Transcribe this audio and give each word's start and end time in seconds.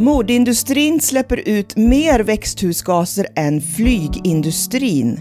Modeindustrin 0.00 1.00
släpper 1.00 1.48
ut 1.48 1.76
mer 1.76 2.20
växthusgaser 2.20 3.26
än 3.36 3.60
flygindustrin. 3.60 5.20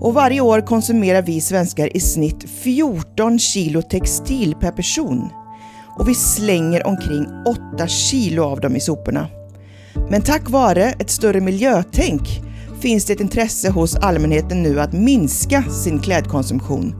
Och 0.00 0.14
varje 0.14 0.40
år 0.40 0.60
konsumerar 0.60 1.22
vi 1.22 1.40
svenskar 1.40 1.96
i 1.96 2.00
snitt 2.00 2.50
14 2.62 3.38
kilo 3.38 3.82
textil 3.82 4.54
per 4.60 4.70
person. 4.70 5.28
Och 5.98 6.08
vi 6.08 6.14
slänger 6.14 6.86
omkring 6.86 7.26
8 7.76 7.86
kilo 7.86 8.44
av 8.44 8.60
dem 8.60 8.76
i 8.76 8.80
soporna. 8.80 9.28
Men 10.10 10.22
tack 10.22 10.50
vare 10.50 10.84
ett 10.84 11.10
större 11.10 11.40
miljötänk 11.40 12.22
finns 12.80 13.04
det 13.04 13.12
ett 13.12 13.20
intresse 13.20 13.70
hos 13.70 13.96
allmänheten 13.96 14.62
nu 14.62 14.80
att 14.80 14.92
minska 14.92 15.62
sin 15.62 16.00
klädkonsumtion. 16.00 16.94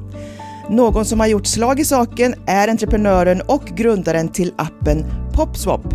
Någon 0.71 1.05
som 1.05 1.21
har 1.21 1.27
gjort 1.27 1.47
slag 1.47 1.81
i 1.81 1.85
saken 1.85 2.35
är 2.47 2.69
entreprenören 2.69 3.41
och 3.41 3.65
grundaren 3.65 4.29
till 4.29 4.53
appen 4.57 5.05
Popswap 5.35 5.95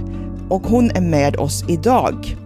och 0.50 0.62
hon 0.62 0.92
är 0.92 1.02
med 1.02 1.36
oss 1.36 1.64
idag. 1.68 2.38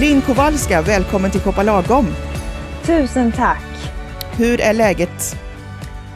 Linn 0.00 0.20
Kowalska, 0.20 0.82
välkommen 0.82 1.30
till 1.30 1.40
Koppa 1.40 1.62
lagom. 1.62 2.06
Tusen 2.84 3.32
tack. 3.32 3.64
Hur 4.36 4.60
är 4.60 4.74
läget? 4.74 5.36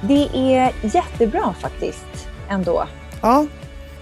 Det 0.00 0.28
är 0.34 0.72
jättebra 0.82 1.54
faktiskt, 1.60 2.06
ändå. 2.52 2.86
Ja, 3.22 3.46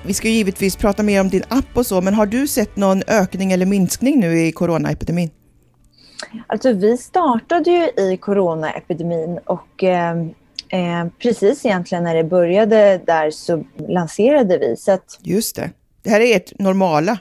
vi 0.06 0.14
ska 0.14 0.28
givetvis 0.28 0.76
prata 0.76 1.02
mer 1.02 1.20
om 1.20 1.28
din 1.28 1.42
app 1.48 1.76
och 1.76 1.86
så, 1.86 2.00
men 2.00 2.14
har 2.14 2.26
du 2.26 2.46
sett 2.46 2.76
någon 2.76 3.02
ökning 3.06 3.52
eller 3.52 3.66
minskning 3.66 4.20
nu 4.20 4.38
i 4.38 4.52
coronaepidemin? 4.52 5.30
Alltså 6.46 6.72
vi 6.72 6.96
startade 6.96 7.70
ju 7.70 8.04
i 8.04 8.16
coronaepidemin 8.16 9.38
och 9.44 9.84
eh, 9.84 10.16
eh, 10.68 11.06
precis 11.18 11.66
egentligen 11.66 12.04
när 12.04 12.14
det 12.14 12.24
började 12.24 13.00
där 13.06 13.30
så 13.30 13.64
lanserade 13.88 14.58
vi. 14.58 14.76
Så 14.76 14.92
att... 14.92 15.18
Just 15.22 15.56
det. 15.56 15.70
Det 16.02 16.10
här 16.10 16.20
är 16.20 16.36
ert 16.36 16.58
normala 16.58 17.18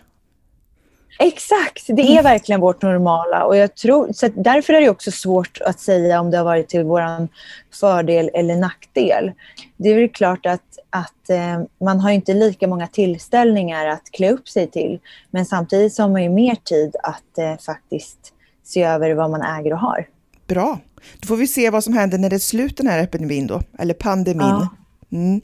Exakt, 1.21 1.85
det 1.87 2.01
är 2.17 2.23
verkligen 2.23 2.61
vårt 2.61 2.81
normala. 2.81 3.43
Och 3.43 3.57
jag 3.57 3.75
tror, 3.75 4.13
så 4.13 4.27
därför 4.27 4.73
är 4.73 4.81
det 4.81 4.89
också 4.89 5.11
svårt 5.11 5.61
att 5.61 5.79
säga 5.79 6.19
om 6.19 6.31
det 6.31 6.37
har 6.37 6.45
varit 6.45 6.69
till 6.69 6.83
vår 6.83 7.27
fördel 7.73 8.29
eller 8.33 8.55
nackdel. 8.55 9.31
Det 9.77 9.89
är 9.89 9.95
väl 9.95 10.09
klart 10.09 10.45
att, 10.45 10.68
att 10.89 11.29
eh, 11.29 11.61
man 11.79 11.99
har 11.99 12.11
inte 12.11 12.33
lika 12.33 12.67
många 12.67 12.87
tillställningar 12.87 13.85
att 13.85 14.11
klä 14.11 14.31
upp 14.31 14.49
sig 14.49 14.67
till. 14.67 14.99
Men 15.31 15.45
samtidigt 15.45 15.93
så 15.93 16.03
har 16.03 16.09
man 16.09 16.23
ju 16.23 16.29
mer 16.29 16.55
tid 16.55 16.95
att 17.03 17.37
eh, 17.37 17.57
faktiskt 17.57 18.33
se 18.63 18.83
över 18.83 19.11
vad 19.13 19.31
man 19.31 19.41
äger 19.41 19.73
och 19.73 19.79
har. 19.79 20.07
Bra. 20.47 20.79
Då 21.19 21.27
får 21.27 21.37
vi 21.37 21.47
se 21.47 21.69
vad 21.69 21.83
som 21.83 21.93
händer 21.93 22.17
när 22.17 22.29
det 22.29 22.35
är 22.35 22.39
slut 22.39 22.77
den 22.77 22.87
här 22.87 23.03
epidemin 23.03 23.47
då, 23.47 23.61
eller 23.79 23.93
pandemin. 23.93 24.47
Ja. 24.47 24.67
Mm. 25.11 25.41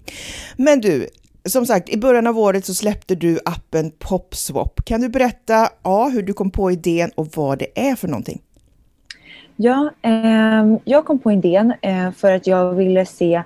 Men 0.57 0.81
du, 0.81 1.07
som 1.45 1.65
sagt, 1.65 1.89
i 1.89 1.97
början 1.97 2.27
av 2.27 2.39
året 2.39 2.65
så 2.65 2.73
släppte 2.73 3.15
du 3.15 3.39
appen 3.45 3.91
Popswap. 3.99 4.85
Kan 4.85 5.01
du 5.01 5.09
berätta 5.09 5.69
A, 5.81 6.09
hur 6.13 6.23
du 6.23 6.33
kom 6.33 6.51
på 6.51 6.71
idén 6.71 7.11
och 7.15 7.27
vad 7.35 7.59
det 7.59 7.89
är 7.89 7.95
för 7.95 8.07
någonting? 8.07 8.41
Ja, 9.55 9.91
eh, 10.01 10.77
jag 10.85 11.05
kom 11.05 11.19
på 11.19 11.31
idén 11.31 11.73
eh, 11.81 12.11
för 12.11 12.31
att 12.31 12.47
jag 12.47 12.73
ville 12.73 13.05
se, 13.05 13.43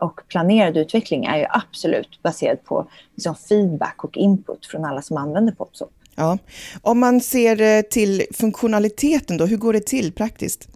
och 0.00 0.20
planerad 0.28 0.76
utveckling 0.76 1.24
är 1.24 1.38
ju 1.38 1.46
absolut 1.50 2.22
baserad 2.22 2.64
på 2.64 2.86
liksom, 3.14 3.34
feedback 3.34 4.04
och 4.04 4.16
input 4.16 4.66
från 4.66 4.84
alla 4.84 5.02
som 5.02 5.16
använder 5.16 5.52
Popsop. 5.52 5.92
Ja. 6.16 6.38
Om 6.82 7.00
man 7.00 7.20
ser 7.20 7.60
eh, 7.60 7.82
till 7.82 8.22
funktionaliteten 8.34 9.36
då, 9.36 9.46
hur 9.46 9.56
går 9.56 9.72
det 9.72 9.86
till 9.86 10.12
praktiskt? 10.12 10.68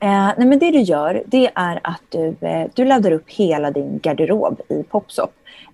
Eh, 0.00 0.32
nej 0.36 0.46
men 0.46 0.58
det 0.58 0.70
du 0.70 0.80
gör, 0.80 1.22
det 1.26 1.50
är 1.54 1.80
att 1.84 2.02
du, 2.08 2.36
eh, 2.40 2.68
du 2.74 2.84
laddar 2.84 3.10
upp 3.10 3.30
hela 3.30 3.70
din 3.70 3.98
garderob 4.02 4.60
i 4.68 4.82
Popsop. 4.82 5.32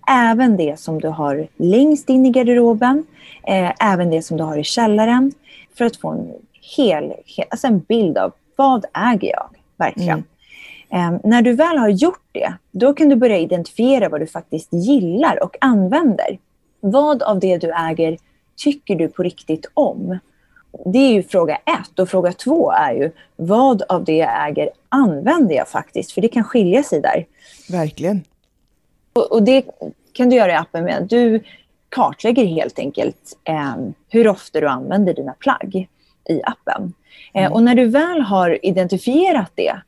Även 0.08 0.56
det 0.56 0.80
som 0.80 1.00
du 1.00 1.08
har 1.08 1.48
längst 1.56 2.08
in 2.08 2.26
i 2.26 2.30
garderoben, 2.30 3.06
eh, 3.46 3.92
även 3.92 4.10
det 4.10 4.22
som 4.22 4.36
du 4.36 4.44
har 4.44 4.58
i 4.58 4.64
källaren. 4.64 5.32
För 5.78 5.84
att 5.84 5.96
få 5.96 6.08
en 6.08 6.32
hel, 6.76 7.12
hel 7.24 7.46
alltså 7.50 7.66
en 7.66 7.78
bild 7.78 8.18
av 8.18 8.32
vad 8.56 8.84
äger 8.94 9.30
jag 9.30 9.48
verkligen. 9.76 10.24
Mm. 10.90 11.14
Eh, 11.14 11.20
när 11.24 11.42
du 11.42 11.52
väl 11.52 11.78
har 11.78 11.88
gjort 11.88 12.28
det, 12.32 12.54
då 12.70 12.94
kan 12.94 13.08
du 13.08 13.16
börja 13.16 13.38
identifiera 13.38 14.08
vad 14.08 14.20
du 14.20 14.26
faktiskt 14.26 14.72
gillar 14.72 15.42
och 15.42 15.56
använder. 15.60 16.38
Vad 16.80 17.22
av 17.22 17.40
det 17.40 17.58
du 17.58 17.72
äger 17.72 18.18
tycker 18.56 18.96
du 18.96 19.08
på 19.08 19.22
riktigt 19.22 19.66
om? 19.74 20.18
Det 20.84 20.98
är 20.98 21.12
ju 21.12 21.22
fråga 21.22 21.56
ett. 21.56 21.98
Och 21.98 22.08
fråga 22.08 22.32
två 22.32 22.70
är 22.72 22.92
ju, 22.92 23.10
vad 23.36 23.82
av 23.82 24.04
det 24.04 24.16
jag 24.16 24.48
äger 24.48 24.70
använder 24.88 25.54
jag 25.54 25.68
faktiskt? 25.68 26.12
För 26.12 26.20
det 26.20 26.28
kan 26.28 26.44
skilja 26.44 26.82
sig 26.82 27.00
där. 27.00 27.26
Verkligen. 27.70 28.24
Och, 29.12 29.32
och 29.32 29.42
det 29.42 29.64
kan 30.12 30.30
du 30.30 30.36
göra 30.36 30.52
i 30.52 30.54
appen 30.54 30.84
med. 30.84 31.06
Du 31.10 31.40
kartlägger 31.88 32.44
helt 32.44 32.78
enkelt 32.78 33.38
eh, 33.44 33.74
hur 34.08 34.28
ofta 34.28 34.60
du 34.60 34.68
använder 34.68 35.14
dina 35.14 35.32
plagg 35.32 35.88
i 36.28 36.42
appen. 36.44 36.92
Eh, 37.34 37.42
mm. 37.42 37.52
och 37.52 37.62
när 37.62 37.74
du 37.74 37.86
väl 37.86 38.20
har 38.20 38.66
identifierat 38.66 39.52
det, 39.54 39.80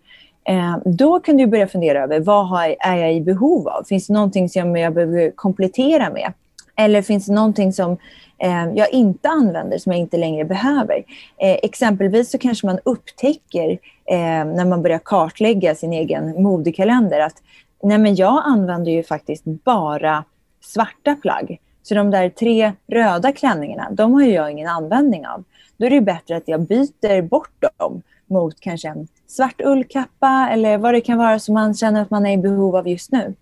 eh, 0.44 0.76
då 0.84 1.20
kan 1.20 1.36
du 1.36 1.46
börja 1.46 1.68
fundera 1.68 2.02
över 2.02 2.20
vad 2.20 2.48
har, 2.48 2.76
är 2.80 2.96
jag 2.96 3.14
i 3.14 3.20
behov 3.20 3.68
av? 3.68 3.84
Finns 3.84 4.06
det 4.06 4.12
någonting 4.12 4.48
som 4.48 4.76
jag 4.76 4.94
behöver 4.94 5.30
komplettera 5.30 6.10
med? 6.10 6.32
Eller 6.76 7.02
finns 7.02 7.26
det 7.26 7.32
någonting 7.32 7.72
som 7.72 7.92
eh, 7.92 7.98
Eh, 8.38 8.72
jag 8.74 8.92
inte 8.92 9.28
använder, 9.28 9.78
som 9.78 9.92
jag 9.92 10.00
inte 10.00 10.16
längre 10.16 10.44
behöver? 10.44 10.96
Eh, 11.38 11.56
exempelvis 11.62 12.30
så 12.30 12.38
kanske 12.38 12.66
man 12.66 12.78
upptäcker 12.84 13.70
eh, 14.04 14.44
när 14.44 14.64
man 14.64 14.82
börjar 14.82 14.98
kartlägga 14.98 15.74
sin 15.74 15.92
egen 15.92 16.42
modekalender 16.42 17.20
att 17.20 17.42
Nej, 17.82 17.98
men 17.98 18.14
jag 18.14 18.42
använder 18.44 18.92
ju 18.92 19.02
faktiskt 19.02 19.44
bara 19.44 20.24
svarta 20.64 21.16
plagg. 21.22 21.60
Så 21.82 21.94
de 21.94 22.10
där 22.10 22.28
tre 22.28 22.72
röda 22.86 23.32
klänningarna, 23.32 23.90
de 23.90 24.14
har 24.14 24.22
jag 24.22 24.50
ingen 24.50 24.68
användning 24.68 25.26
av. 25.26 25.44
Då 25.76 25.86
är 25.86 25.90
det 25.90 26.00
bättre 26.00 26.36
att 26.36 26.48
jag 26.48 26.60
byter 26.60 27.22
bort 27.22 27.64
dem 27.78 28.02
mot 28.26 28.60
kanske 28.60 28.88
en 28.88 29.08
svart 29.26 29.60
ullkappa 29.60 30.48
eller 30.52 30.78
vad 30.78 30.94
det 30.94 31.00
kan 31.00 31.18
vara 31.18 31.38
som 31.38 31.54
man 31.54 31.74
känner 31.74 32.02
att 32.02 32.10
man 32.10 32.26
är 32.26 32.32
i 32.32 32.38
behov 32.38 32.76
av 32.76 32.88
just 32.88 33.12
nu. 33.12 33.34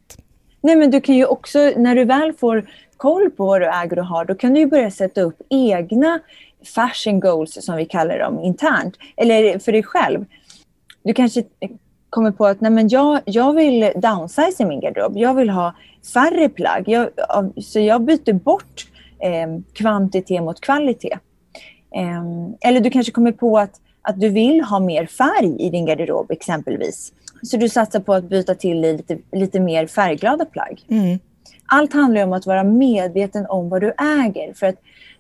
Nej, 0.61 0.77
men 0.77 0.91
du 0.91 1.01
kan 1.01 1.15
ju 1.15 1.25
också, 1.27 1.59
när 1.77 1.95
du 1.95 2.05
väl 2.05 2.33
får 2.33 2.71
koll 2.97 3.31
på 3.31 3.47
vad 3.47 3.61
du 3.61 3.67
äger 3.67 3.99
och 3.99 4.07
har, 4.07 4.25
då 4.25 4.35
kan 4.35 4.55
du 4.55 4.67
börja 4.67 4.91
sätta 4.91 5.21
upp 5.21 5.43
egna 5.51 6.21
fashion 6.75 7.21
goals, 7.21 7.65
som 7.65 7.77
vi 7.77 7.85
kallar 7.85 8.19
dem, 8.19 8.41
internt. 8.41 8.97
Eller 9.17 9.59
för 9.59 9.73
dig 9.73 9.83
själv. 9.83 10.25
Du 11.03 11.15
kanske 11.15 11.43
kommer 12.11 12.31
på 12.31 12.47
att 12.47 12.61
nej 12.61 12.71
men 12.71 12.89
jag, 12.89 13.21
jag 13.25 13.55
vill 13.55 13.93
downsize 13.97 14.63
i 14.63 14.67
min 14.67 14.81
garderob. 14.81 15.17
Jag 15.17 15.35
vill 15.35 15.51
ha 15.51 15.75
färre 16.15 16.49
plagg. 16.49 16.89
Jag, 16.89 17.09
så 17.63 17.81
jag 17.81 18.03
byter 18.03 18.33
bort 18.33 18.87
eh, 19.19 19.61
kvantitet 19.73 20.43
mot 20.43 20.61
kvalitet. 20.61 21.19
Eh, 21.95 22.69
eller 22.69 22.81
du 22.81 22.91
kanske 22.91 23.13
kommer 23.13 23.33
på 23.33 23.59
att, 23.59 23.81
att 24.03 24.21
du 24.21 24.29
vill 24.29 24.61
ha 24.61 24.81
mer 24.81 25.07
färg 25.07 25.57
i 25.59 25.71
din 25.71 25.87
garderob 25.87 26.31
exempelvis. 26.31 27.13
Så 27.43 27.57
du 27.57 27.69
satsar 27.69 28.01
på 28.01 28.15
att 28.15 28.29
byta 28.29 28.55
till 28.55 28.81
lite, 28.81 29.19
lite 29.33 29.61
mer 29.61 29.87
färgglada 29.87 30.45
plagg. 30.45 30.85
Mm. 30.89 31.19
Allt 31.67 31.93
handlar 31.93 32.25
om 32.25 32.33
att 32.33 32.47
vara 32.47 32.65
medveten 32.65 33.47
om 33.47 33.69
vad 33.69 33.81
du 33.81 33.93
äger. 33.99 34.55
För 34.55 34.67
att 34.67 34.77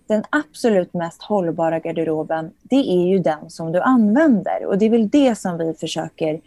den 0.06 0.24
absolut 0.30 0.94
mest 0.94 1.22
hållbara 1.22 1.78
garderoben, 1.78 2.50
det 2.62 2.76
är 2.76 3.08
ju 3.08 3.18
den 3.18 3.50
som 3.50 3.72
du 3.72 3.80
använder. 3.80 4.66
Och 4.66 4.78
det 4.78 4.86
är 4.86 4.90
väl 4.90 5.08
det 5.08 5.38
som 5.38 5.58
vi 5.58 5.74
försöker 5.74 6.40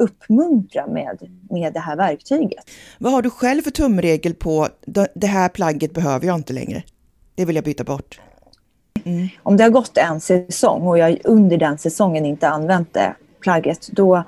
uppmuntra 0.00 0.86
med, 0.86 1.18
med 1.50 1.72
det 1.72 1.80
här 1.80 1.96
verktyget. 1.96 2.70
Vad 2.98 3.12
har 3.12 3.22
du 3.22 3.30
själv 3.30 3.62
för 3.62 3.70
tumregel 3.70 4.34
på 4.34 4.68
det 5.14 5.26
här 5.26 5.48
plagget 5.48 5.94
behöver 5.94 6.26
jag 6.26 6.36
inte 6.36 6.52
längre? 6.52 6.82
Det 7.34 7.44
vill 7.44 7.56
jag 7.56 7.64
byta 7.64 7.84
bort. 7.84 8.20
Mm. 9.04 9.28
Om 9.42 9.56
det 9.56 9.62
har 9.62 9.70
gått 9.70 9.98
en 9.98 10.20
säsong 10.20 10.86
och 10.86 10.98
jag 10.98 11.18
under 11.24 11.56
den 11.56 11.78
säsongen 11.78 12.26
inte 12.26 12.48
använt 12.48 12.94
det 12.94 13.14
plagget, 13.40 13.88
då, 13.92 14.24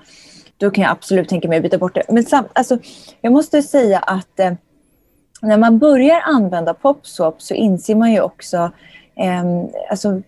då 0.56 0.70
kan 0.70 0.82
jag 0.82 0.90
absolut 0.90 1.28
tänka 1.28 1.48
mig 1.48 1.56
att 1.56 1.62
byta 1.62 1.78
bort 1.78 1.94
det. 1.94 2.02
Men 2.08 2.24
sam, 2.24 2.44
alltså, 2.52 2.78
jag 3.20 3.32
måste 3.32 3.62
säga 3.62 3.98
att 3.98 4.40
eh, 4.40 4.52
när 5.44 5.58
man 5.58 5.78
börjar 5.78 6.20
använda 6.20 6.74
popswap 6.74 7.42
så 7.42 7.54
inser 7.54 7.94
man 7.94 8.12
ju 8.12 8.20
också, 8.20 8.70
eh, 9.16 9.44
alltså, 9.90 10.22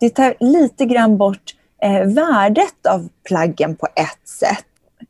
det 0.00 0.10
tar 0.10 0.34
lite 0.40 0.84
grann 0.84 1.16
bort 1.16 1.54
eh, 1.82 2.04
värdet 2.04 2.86
av 2.88 3.08
plaggen 3.24 3.76
på 3.76 3.86
ett 3.86 4.28
sätt. 4.28 4.66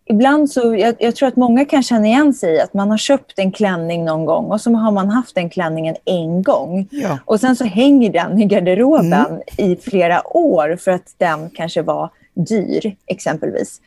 Ibland 0.06 0.50
så, 0.50 0.74
jag, 0.74 0.94
jag, 0.98 1.16
tror 1.16 1.28
att 1.28 1.36
många 1.36 1.64
kan 1.64 1.82
känna 1.82 2.06
igen 2.06 2.34
sig 2.34 2.54
i 2.54 2.60
att 2.60 2.74
man 2.74 2.90
har 2.90 2.98
köpt 2.98 3.38
en 3.38 3.52
klänning 3.52 4.04
någon 4.04 4.24
gång 4.24 4.44
och 4.44 4.60
så 4.60 4.72
har 4.72 4.92
man 4.92 5.10
haft 5.10 5.34
den 5.34 5.50
klänningen 5.50 5.96
en 6.04 6.42
gång. 6.42 6.88
Ja. 6.90 7.18
Och 7.24 7.40
sen 7.40 7.56
så 7.56 7.64
hänger 7.64 8.12
den 8.12 8.40
i 8.40 8.44
garderoben 8.44 9.12
mm. 9.12 9.40
i 9.56 9.76
flera 9.76 10.36
år 10.36 10.76
för 10.80 10.90
att 10.90 11.14
den 11.18 11.50
kanske 11.50 11.82
var 11.82 12.10
dyr 12.34 12.96
exempelvis. 13.06 13.80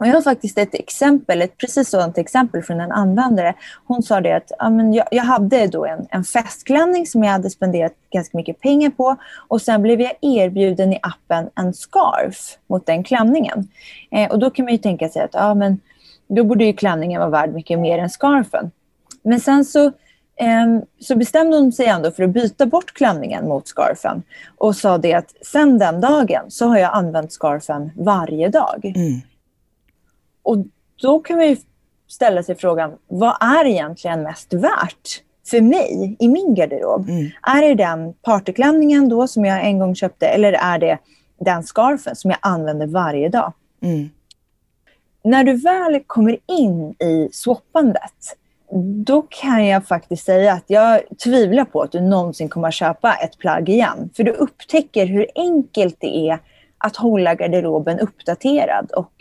Och 0.00 0.06
jag 0.06 0.14
har 0.14 0.22
faktiskt 0.22 0.58
ett 0.58 0.74
exempel, 0.74 1.42
ett 1.42 1.56
precis 1.56 1.88
sådant 1.88 2.18
exempel 2.18 2.62
från 2.62 2.80
en 2.80 2.92
användare. 2.92 3.54
Hon 3.84 4.02
sa 4.02 4.20
det 4.20 4.32
att 4.32 4.52
ja, 4.58 4.70
men 4.70 4.92
jag, 4.92 5.06
jag 5.10 5.24
hade 5.24 5.66
då 5.66 5.86
en, 5.86 6.06
en 6.10 6.24
festklänning 6.24 7.06
som 7.06 7.24
jag 7.24 7.32
hade 7.32 7.50
spenderat 7.50 7.92
ganska 8.12 8.36
mycket 8.36 8.60
pengar 8.60 8.90
på 8.90 9.16
och 9.48 9.62
sen 9.62 9.82
blev 9.82 10.00
jag 10.00 10.12
erbjuden 10.20 10.92
i 10.92 10.98
appen 11.02 11.50
en 11.54 11.74
scarf 11.74 12.58
mot 12.66 12.86
den 12.86 13.04
klänningen. 13.04 13.68
Eh, 14.10 14.30
och 14.30 14.38
då 14.38 14.50
kan 14.50 14.64
man 14.64 14.72
ju 14.72 14.78
tänka 14.78 15.08
sig 15.08 15.22
att 15.22 15.34
ja, 15.34 15.54
men 15.54 15.80
då 16.28 16.44
borde 16.44 16.64
ju 16.64 16.72
klänningen 16.72 17.20
vara 17.20 17.30
värd 17.30 17.54
mycket 17.54 17.78
mer 17.78 17.98
än 17.98 18.10
scarfen. 18.10 18.70
Men 19.22 19.40
sen 19.40 19.64
så, 19.64 19.86
eh, 20.36 20.78
så 21.00 21.16
bestämde 21.16 21.56
hon 21.56 21.72
sig 21.72 21.86
ändå 21.86 22.10
för 22.10 22.22
att 22.22 22.30
byta 22.30 22.66
bort 22.66 22.94
klänningen 22.94 23.48
mot 23.48 23.68
scarfen 23.68 24.22
och 24.58 24.76
sa 24.76 24.98
det 24.98 25.14
att 25.14 25.34
sen 25.42 25.78
den 25.78 26.00
dagen 26.00 26.44
så 26.48 26.66
har 26.66 26.78
jag 26.78 26.94
använt 26.94 27.32
scarfen 27.32 27.90
varje 27.96 28.48
dag. 28.48 28.92
Mm. 28.96 29.20
Och 30.48 30.58
då 31.02 31.18
kan 31.18 31.36
man 31.36 31.56
ställa 32.06 32.42
sig 32.42 32.54
frågan, 32.54 32.92
vad 33.08 33.36
är 33.40 33.64
egentligen 33.64 34.22
mest 34.22 34.52
värt 34.52 35.22
för 35.46 35.60
mig 35.60 36.16
i 36.18 36.28
min 36.28 36.54
garderob? 36.54 37.08
Mm. 37.08 37.30
Är 37.42 37.62
det 37.62 37.74
den 37.74 38.12
partyklänningen 38.12 39.08
då 39.08 39.28
som 39.28 39.44
jag 39.44 39.66
en 39.66 39.78
gång 39.78 39.94
köpte 39.94 40.26
eller 40.26 40.52
är 40.52 40.78
det 40.78 40.98
den 41.40 41.62
scarfen 41.62 42.16
som 42.16 42.30
jag 42.30 42.38
använder 42.42 42.86
varje 42.86 43.28
dag? 43.28 43.52
Mm. 43.82 44.10
När 45.24 45.44
du 45.44 45.52
väl 45.52 46.00
kommer 46.06 46.36
in 46.46 46.90
i 46.90 47.28
swappandet, 47.32 48.36
då 49.04 49.22
kan 49.22 49.66
jag 49.66 49.86
faktiskt 49.86 50.24
säga 50.24 50.52
att 50.52 50.64
jag 50.66 51.00
tvivlar 51.24 51.64
på 51.64 51.82
att 51.82 51.92
du 51.92 52.00
någonsin 52.00 52.48
kommer 52.48 52.68
att 52.68 52.74
köpa 52.74 53.14
ett 53.14 53.38
plagg 53.38 53.68
igen. 53.68 54.10
För 54.16 54.24
du 54.24 54.30
upptäcker 54.30 55.06
hur 55.06 55.26
enkelt 55.34 55.96
det 55.98 56.30
är 56.30 56.38
att 56.78 56.96
hålla 56.96 57.34
garderoben 57.34 57.98
uppdaterad 57.98 58.90
och 58.90 59.12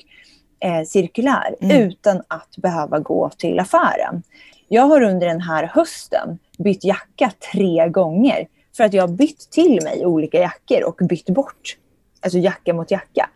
eh, 0.59 0.83
cirkulär 0.85 1.55
mm. 1.61 1.77
utan 1.77 2.21
att 2.27 2.57
behöva 2.57 2.99
gå 2.99 3.29
till 3.29 3.59
affären. 3.59 4.23
Jag 4.67 4.83
har 4.83 5.01
under 5.01 5.27
den 5.27 5.41
här 5.41 5.71
hösten 5.73 6.39
bytt 6.57 6.83
jacka 6.83 7.31
tre 7.51 7.89
gånger 7.89 8.47
för 8.77 8.83
att 8.83 8.93
jag 8.93 9.03
har 9.03 9.15
bytt 9.15 9.51
till 9.51 9.79
mig 9.83 10.05
olika 10.05 10.39
jackor 10.39 10.83
och 10.83 11.07
bytt 11.07 11.29
bort 11.29 11.77
alltså 12.21 12.37
jacka 12.37 12.73
mot 12.73 12.91
jacka. 12.91 13.29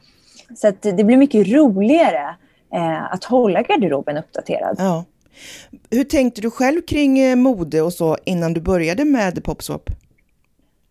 Så 0.56 0.72
det 0.82 1.04
blir 1.04 1.18
mycket 1.18 1.48
roligare 1.48 2.36
eh, 2.74 3.14
att 3.14 3.24
hålla 3.24 3.62
garderoben 3.62 4.18
uppdaterad. 4.18 4.76
Ja. 4.80 5.06
Hur 5.92 6.04
tänkte 6.04 6.42
du 6.42 6.52
själv 6.52 6.82
kring 6.82 7.20
eh, 7.20 7.36
mode 7.36 7.82
och 7.82 7.94
så 7.94 8.18
innan 8.26 8.54
du 8.54 8.62
började 8.62 9.06
med 9.06 9.44
Popswap? 9.44 9.90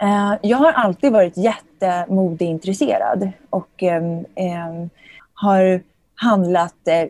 Eh, 0.02 0.34
jag 0.42 0.58
har 0.58 0.72
alltid 0.72 1.12
varit 1.12 1.36
jättemodeintresserad 1.36 3.30
och 3.50 3.82
eh, 3.82 4.02
har 5.34 5.82
handlat 6.20 6.88
eh, 6.88 7.08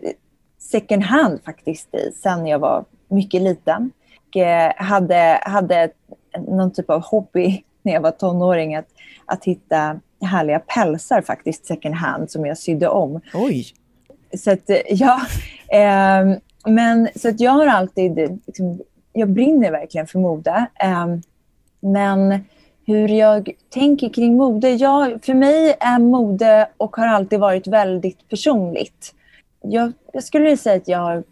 second 0.59 1.03
hand 1.03 1.41
faktiskt 1.45 1.89
sen 2.23 2.47
jag 2.47 2.59
var 2.59 2.85
mycket 3.09 3.43
liten. 3.43 3.91
Och, 4.29 4.37
eh, 4.37 4.73
hade, 4.77 5.41
hade 5.43 5.91
någon 6.39 6.73
typ 6.73 6.91
av 6.91 7.03
hobby 7.03 7.65
när 7.83 7.93
jag 7.93 8.01
var 8.01 8.11
tonåring 8.11 8.75
att, 8.75 8.87
att 9.27 9.45
hitta 9.45 10.01
härliga 10.21 10.59
pälsar 10.59 11.23
faktiskt 11.23 11.67
second 11.67 11.95
hand 11.95 12.31
som 12.31 12.47
jag 12.47 12.59
sydde 12.59 12.89
om. 12.89 13.21
Oj! 13.35 13.67
Så 14.37 14.51
att, 14.51 14.71
ja, 14.89 15.21
eh, 15.73 16.39
men 16.67 17.09
så 17.17 17.29
att 17.29 17.41
jag 17.41 17.53
har 17.53 17.67
alltid, 17.67 18.41
liksom, 18.47 18.81
jag 19.13 19.29
brinner 19.29 19.71
verkligen 19.71 20.07
för 20.07 20.19
mode. 20.19 20.67
Eh, 20.75 21.07
men 21.81 22.45
hur 22.87 23.09
jag 23.09 23.51
tänker 23.69 24.09
kring 24.09 24.37
mode? 24.37 24.71
Ja, 24.71 25.11
för 25.23 25.35
mig 25.35 25.77
är 25.81 25.99
mode 25.99 26.69
och 26.77 26.97
har 26.97 27.07
alltid 27.07 27.41
varit 27.41 27.67
väldigt 27.67 28.29
personligt. 28.29 29.15
Jag, 29.63 29.93
jag 30.13 30.25
skulle 30.25 30.57
säga 30.57 30.77
att 30.77 30.89
jag 30.89 30.99
har 30.99 31.25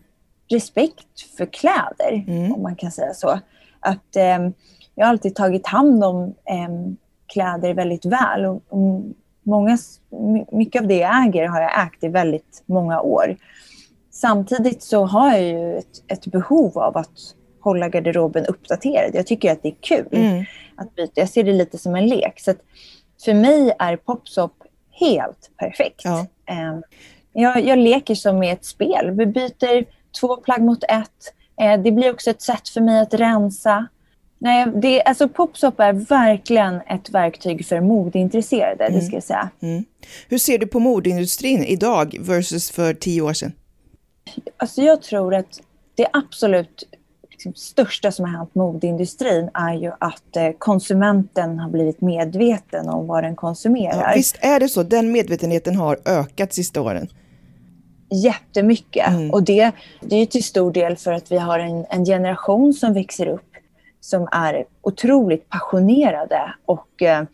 respekt 0.49 1.37
för 1.37 1.47
kläder, 1.47 2.25
mm. 2.27 2.55
om 2.55 2.63
man 2.63 2.77
kan 2.77 2.91
säga 2.91 3.15
så. 3.15 3.39
Att 3.81 4.17
eh, 4.17 4.49
Jag 4.95 5.05
har 5.05 5.11
alltid 5.11 5.35
tagit 5.35 5.67
hand 5.67 6.05
om 6.05 6.25
eh, 6.25 6.93
kläder 7.27 7.75
väldigt 7.75 8.05
väl. 8.05 8.47
Och, 8.47 8.63
och 8.69 9.03
många, 9.43 9.79
mycket 10.53 10.83
av 10.83 10.89
det 10.89 10.97
jag 10.97 11.27
äger 11.27 11.47
har 11.49 11.61
jag 11.61 11.87
ägt 11.87 12.05
i 12.05 12.09
väldigt 12.09 12.63
många 12.67 13.01
år. 13.01 13.37
Samtidigt 14.11 14.83
så 14.83 15.05
har 15.05 15.33
jag 15.33 15.43
ju 15.43 15.79
ett, 15.79 16.03
ett 16.07 16.27
behov 16.27 16.79
av 16.79 16.97
att 16.97 17.35
hålla 17.69 17.89
garderoben 17.89 18.47
uppdaterad. 18.47 19.11
Jag 19.15 19.27
tycker 19.27 19.53
att 19.53 19.63
det 19.63 19.69
är 19.69 19.77
kul 19.81 20.07
mm. 20.13 20.45
att 20.77 20.95
byta. 20.95 21.13
Jag 21.15 21.29
ser 21.29 21.45
det 21.45 21.53
lite 21.53 21.79
som 21.79 21.95
en 21.95 22.07
lek. 22.07 22.41
Så 22.41 22.55
för 23.25 23.35
mig 23.35 23.73
är 23.79 23.97
Popsop 23.97 24.53
helt 24.91 25.51
perfekt. 25.57 26.01
Ja. 26.05 26.27
Ehm, 26.47 26.83
jag, 27.33 27.65
jag 27.65 27.79
leker 27.79 28.15
som 28.15 28.39
med 28.39 28.53
ett 28.53 28.65
spel. 28.65 29.11
Vi 29.11 29.27
byter 29.27 29.85
två 30.21 30.37
plagg 30.37 30.63
mot 30.63 30.85
ett. 30.85 31.35
Eh, 31.61 31.83
det 31.83 31.93
blir 31.93 32.11
också 32.11 32.31
ett 32.31 32.43
sätt 32.43 32.69
för 32.69 32.81
mig 32.81 33.01
att 33.01 33.15
rensa. 33.15 33.87
Nej, 34.39 34.67
det, 34.75 35.03
alltså 35.03 35.29
Popsop 35.29 35.81
är 35.81 35.93
verkligen 35.93 36.81
ett 36.87 37.11
verktyg 37.11 37.67
för 37.67 37.81
modeintresserade, 37.81 38.85
mm. 38.85 38.99
det 38.99 39.07
ska 39.07 39.17
jag 39.17 39.23
säga. 39.23 39.51
Mm. 39.61 39.85
Hur 40.29 40.39
ser 40.39 40.59
du 40.59 40.67
på 40.67 40.81
modeindustrin 40.81 41.65
idag 41.65 42.17
versus 42.21 42.71
för 42.71 42.95
tio 42.95 43.23
år 43.23 43.33
sedan? 43.33 43.53
Alltså 44.57 44.83
jag 44.83 45.03
tror 45.03 45.35
att 45.35 45.61
det 45.95 46.07
absolut 46.13 46.85
liksom, 47.39 47.55
största 47.55 48.13
som 48.13 48.25
har 48.25 48.33
hänt 48.33 48.55
modeindustrin 48.55 49.51
är 49.55 49.75
ju 49.75 49.93
att 50.01 50.37
eh, 50.37 50.51
konsumenten 50.59 51.59
har 51.59 51.71
blivit 51.71 52.01
medveten 52.01 52.89
om 52.89 53.07
vad 53.07 53.25
den 53.25 53.37
konsumerar. 53.37 54.03
Ja, 54.03 54.13
visst 54.15 54.39
är 54.41 54.61
det 54.61 54.69
så, 54.69 54.83
den 54.83 55.13
medvetenheten 55.13 55.77
har 55.77 55.99
ökat 56.05 56.53
sista 56.53 56.81
åren? 56.81 57.09
Jättemycket. 58.11 59.09
Mm. 59.09 59.31
Och 59.31 59.43
det, 59.43 59.73
det 60.01 60.17
är 60.17 60.27
till 60.27 60.45
stor 60.45 60.73
del 60.73 60.97
för 60.97 61.13
att 61.13 61.33
vi 61.33 61.39
har 61.39 61.59
en, 61.59 61.87
en 61.91 62.05
generation 62.05 62.75
som 62.75 62.95
växer 62.95 63.27
upp 63.27 63.43
som 64.01 64.29
är 64.33 64.65
otroligt 64.83 65.49
passionerade 65.49 66.55
och, 66.67 67.03
eh, 67.03 67.25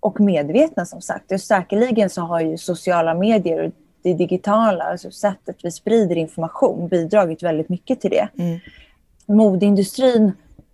och 0.00 0.20
medvetna 0.20 0.86
som 0.86 1.00
sagt. 1.00 1.32
Och 1.32 1.40
säkerligen 1.40 2.10
så 2.10 2.20
har 2.20 2.40
ju 2.40 2.58
sociala 2.58 3.14
medier 3.14 3.72
det 4.02 4.14
digitala, 4.14 4.84
alltså 4.84 5.10
sättet 5.10 5.56
vi 5.62 5.70
sprider 5.70 6.16
information, 6.16 6.88
bidragit 6.88 7.42
väldigt 7.42 7.68
mycket 7.68 8.00
till 8.00 8.10
det. 8.10 8.28
Mm. 8.38 8.58
Modeindustrin 9.28 10.32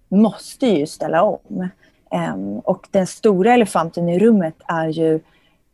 måste 0.08 0.66
ju 0.66 0.86
ställa 0.86 1.22
om. 1.22 1.68
Ehm, 2.10 2.58
och 2.58 2.88
den 2.90 3.06
stora 3.06 3.54
elefanten 3.54 4.08
i 4.08 4.18
rummet 4.18 4.54
är 4.68 4.88
ju 4.88 5.20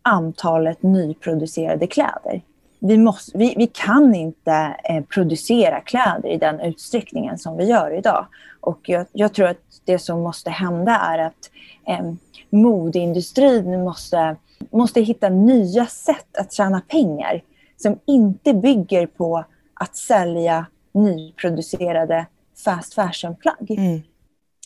antalet 0.02 0.82
nyproducerade 0.82 1.86
kläder. 1.86 2.42
Vi, 2.78 2.98
måste, 2.98 3.38
vi, 3.38 3.54
vi 3.56 3.66
kan 3.66 4.14
inte 4.14 4.76
eh, 4.84 5.04
producera 5.04 5.80
kläder 5.80 6.28
i 6.28 6.36
den 6.36 6.60
utsträckningen 6.60 7.38
som 7.38 7.56
vi 7.56 7.64
gör 7.64 7.90
idag. 7.90 8.26
Och 8.60 8.88
jag, 8.88 9.06
jag 9.12 9.34
tror 9.34 9.48
att 9.48 9.80
det 9.84 9.98
som 9.98 10.20
måste 10.20 10.50
hända 10.50 10.92
är 10.92 11.18
att 11.18 11.50
eh, 11.86 12.12
modeindustrin 12.50 13.84
måste, 13.84 14.36
måste 14.70 15.00
hitta 15.00 15.28
nya 15.28 15.86
sätt 15.86 16.36
att 16.38 16.52
tjäna 16.52 16.80
pengar 16.88 17.42
som 17.76 17.98
inte 18.06 18.54
bygger 18.54 19.06
på 19.06 19.44
att 19.74 19.96
sälja 19.96 20.66
nyproducerade 20.92 22.26
fast 22.64 22.94
fashion-plagg. 22.94 23.70
Mm. 23.70 24.00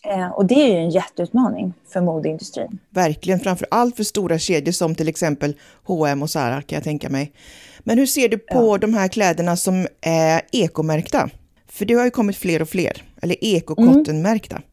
Eh, 0.04 0.28
och 0.28 0.46
det 0.46 0.54
är 0.54 0.68
ju 0.68 0.76
en 0.76 0.90
jätteutmaning 0.90 1.74
för 1.88 2.00
modeindustrin. 2.00 2.78
Verkligen, 2.90 3.40
framför 3.40 3.66
allt 3.70 3.96
för 3.96 4.04
stora 4.04 4.38
kedjor 4.38 4.72
som 4.72 4.94
till 4.94 5.08
exempel 5.08 5.56
H&M 5.84 6.22
och 6.22 6.30
Zara 6.30 6.62
kan 6.62 6.76
jag 6.76 6.84
tänka 6.84 7.08
mig. 7.08 7.32
Men 7.80 7.98
hur 7.98 8.06
ser 8.06 8.28
du 8.28 8.38
på 8.38 8.74
ja. 8.74 8.78
de 8.78 8.94
här 8.94 9.08
kläderna 9.08 9.56
som 9.56 9.86
är 10.00 10.42
ekomärkta? 10.52 11.30
För 11.68 11.84
det 11.84 11.94
har 11.94 12.04
ju 12.04 12.10
kommit 12.10 12.36
fler 12.36 12.62
och 12.62 12.68
fler, 12.68 13.02
eller 13.22 13.36
ekokottenmärkta. 13.40 14.56
Mm. 14.56 14.68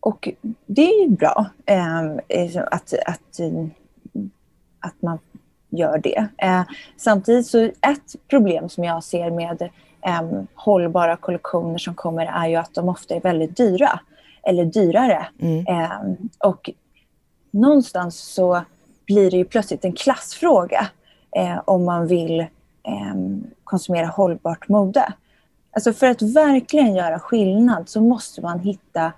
Och 0.00 0.28
det 0.66 0.82
är 0.82 1.02
ju 1.02 1.08
bra 1.08 1.46
eh, 1.66 2.02
att, 2.70 2.94
att, 3.06 3.40
att 4.80 5.02
man 5.02 5.18
gör 5.70 5.98
det. 5.98 6.28
Eh, 6.38 6.62
samtidigt 6.96 7.46
så 7.46 7.64
ett 7.64 8.16
problem 8.28 8.68
som 8.68 8.84
jag 8.84 9.04
ser 9.04 9.30
med 9.30 9.70
eh, 10.06 10.42
hållbara 10.54 11.16
kollektioner 11.16 11.78
som 11.78 11.94
kommer 11.94 12.26
är 12.26 12.48
ju 12.48 12.56
att 12.56 12.74
de 12.74 12.88
ofta 12.88 13.14
är 13.14 13.20
väldigt 13.20 13.56
dyra 13.56 14.00
eller 14.42 14.64
dyrare. 14.64 15.26
Mm. 15.38 15.66
Eh, 15.66 15.90
och 16.38 16.70
någonstans 17.50 18.18
så 18.34 18.62
blir 19.06 19.30
det 19.30 19.36
ju 19.36 19.44
plötsligt 19.44 19.84
en 19.84 19.92
klassfråga 19.92 20.86
eh, 21.36 21.60
om 21.64 21.84
man 21.84 22.06
vill 22.06 22.40
eh, 22.40 23.14
konsumera 23.64 24.06
hållbart 24.06 24.68
mode. 24.68 25.12
Alltså 25.70 25.92
för 25.92 26.06
att 26.06 26.22
verkligen 26.22 26.94
göra 26.94 27.18
skillnad 27.18 27.88
så 27.88 28.00
måste 28.00 28.40
man 28.40 28.58
hitta 28.58 29.12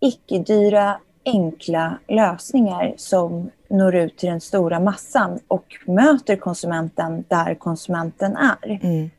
icke-dyra, 0.00 0.98
enkla 1.24 1.98
lösningar 2.08 2.94
som 2.96 3.50
når 3.68 3.94
ut 3.94 4.16
till 4.16 4.28
den 4.28 4.40
stora 4.40 4.80
massan 4.80 5.38
och 5.48 5.76
möter 5.86 6.36
konsumenten 6.36 7.24
där 7.28 7.54
konsumenten 7.54 8.36
är. 8.36 8.80
Mm. 8.82 9.10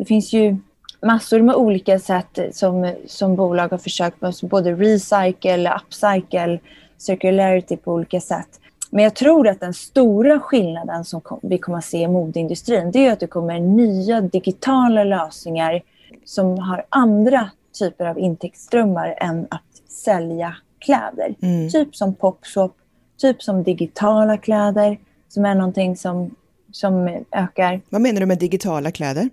Det 0.00 0.06
finns 0.06 0.32
ju 0.32 0.56
massor 1.02 1.40
med 1.40 1.54
olika 1.54 1.98
sätt 1.98 2.38
som, 2.52 2.94
som 3.06 3.36
bolag 3.36 3.68
har 3.68 3.78
försökt 3.78 4.20
med, 4.20 4.34
både 4.42 4.74
recycle, 4.74 5.74
upcycle, 5.74 6.58
circularity 6.98 7.76
på 7.76 7.92
olika 7.92 8.20
sätt. 8.20 8.60
Men 8.90 9.04
jag 9.04 9.14
tror 9.14 9.48
att 9.48 9.60
den 9.60 9.74
stora 9.74 10.40
skillnaden 10.40 11.04
som 11.04 11.20
vi 11.42 11.58
kommer 11.58 11.78
att 11.78 11.84
se 11.84 12.02
i 12.02 12.08
modeindustrin, 12.08 12.90
det 12.90 13.06
är 13.06 13.12
att 13.12 13.20
det 13.20 13.26
kommer 13.26 13.60
nya 13.60 14.20
digitala 14.20 15.04
lösningar 15.04 15.82
som 16.24 16.58
har 16.58 16.84
andra 16.88 17.50
typer 17.78 18.06
av 18.06 18.18
intäktsströmmar 18.18 19.14
än 19.20 19.46
att 19.50 19.90
sälja 20.04 20.56
kläder. 20.78 21.34
Mm. 21.42 21.70
Typ 21.70 21.96
som 21.96 22.14
popshop, 22.14 22.76
typ 23.18 23.42
som 23.42 23.62
digitala 23.62 24.36
kläder, 24.36 24.98
som 25.28 25.44
är 25.44 25.54
någonting 25.54 25.96
som, 25.96 26.34
som 26.72 27.24
ökar. 27.32 27.80
Vad 27.90 28.00
menar 28.00 28.20
du 28.20 28.26
med 28.26 28.38
digitala 28.38 28.90
kläder? 28.90 29.30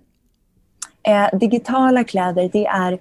Eh, 1.02 1.38
digitala 1.38 2.04
kläder, 2.04 2.50
det 2.52 2.66
är 2.66 2.98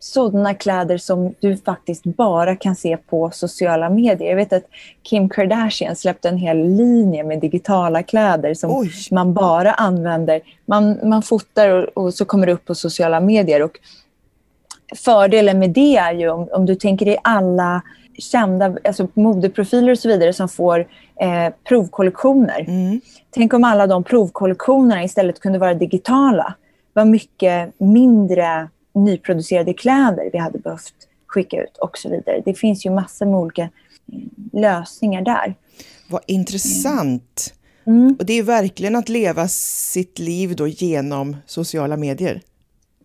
sådana 0.00 0.54
kläder 0.54 0.98
som 0.98 1.34
du 1.40 1.56
faktiskt 1.56 2.04
bara 2.04 2.56
kan 2.56 2.76
se 2.76 2.96
på 2.96 3.30
sociala 3.30 3.90
medier. 3.90 4.28
Jag 4.28 4.36
vet 4.36 4.52
att 4.52 4.64
Kim 5.02 5.28
Kardashian 5.28 5.96
släppte 5.96 6.28
en 6.28 6.36
hel 6.36 6.56
linje 6.56 7.24
med 7.24 7.40
digitala 7.40 8.02
kläder 8.02 8.54
som 8.54 8.70
Oj. 8.70 8.90
man 9.10 9.34
bara 9.34 9.72
använder. 9.72 10.40
Man, 10.66 11.08
man 11.08 11.22
fotar 11.22 11.68
och, 11.68 12.04
och, 12.04 12.14
så 12.14 12.24
kommer 12.24 12.46
det 12.46 12.52
upp 12.52 12.64
på 12.64 12.74
sociala 12.74 13.20
medier. 13.20 13.62
Och 13.62 13.78
fördelen 14.96 15.58
med 15.58 15.70
det 15.70 15.96
är 15.96 16.12
ju 16.12 16.30
om, 16.30 16.48
om 16.52 16.66
du 16.66 16.74
tänker 16.74 17.06
dig 17.06 17.18
alla 17.24 17.82
kända 18.18 18.76
alltså 18.84 19.08
modeprofiler 19.14 19.92
och 19.92 19.98
så 19.98 20.08
vidare 20.08 20.32
som 20.32 20.48
får 20.48 20.80
eh, 21.20 21.52
provkollektioner. 21.68 22.64
Mm. 22.68 23.00
Tänk 23.30 23.54
om 23.54 23.64
alla 23.64 23.86
de 23.86 24.04
provkollektionerna 24.04 25.04
istället 25.04 25.40
kunde 25.40 25.58
vara 25.58 25.74
digitala 25.74 26.54
vad 27.00 27.08
mycket 27.08 27.80
mindre 27.80 28.68
nyproducerade 28.94 29.74
kläder 29.74 30.30
vi 30.32 30.38
hade 30.38 30.58
behövt 30.58 30.94
skicka 31.26 31.62
ut 31.62 31.76
och 31.76 31.98
så 31.98 32.08
vidare. 32.08 32.42
Det 32.44 32.54
finns 32.54 32.86
ju 32.86 32.90
massor 32.90 33.26
med 33.26 33.34
olika 33.34 33.62
eh, 33.62 33.70
lösningar 34.52 35.22
där. 35.22 35.54
Vad 36.08 36.22
intressant! 36.26 37.54
Mm. 37.86 38.16
Och 38.18 38.26
det 38.26 38.32
är 38.32 38.42
verkligen 38.42 38.96
att 38.96 39.08
leva 39.08 39.48
sitt 39.48 40.18
liv 40.18 40.56
då 40.56 40.68
genom 40.68 41.36
sociala 41.46 41.96
medier. 41.96 42.40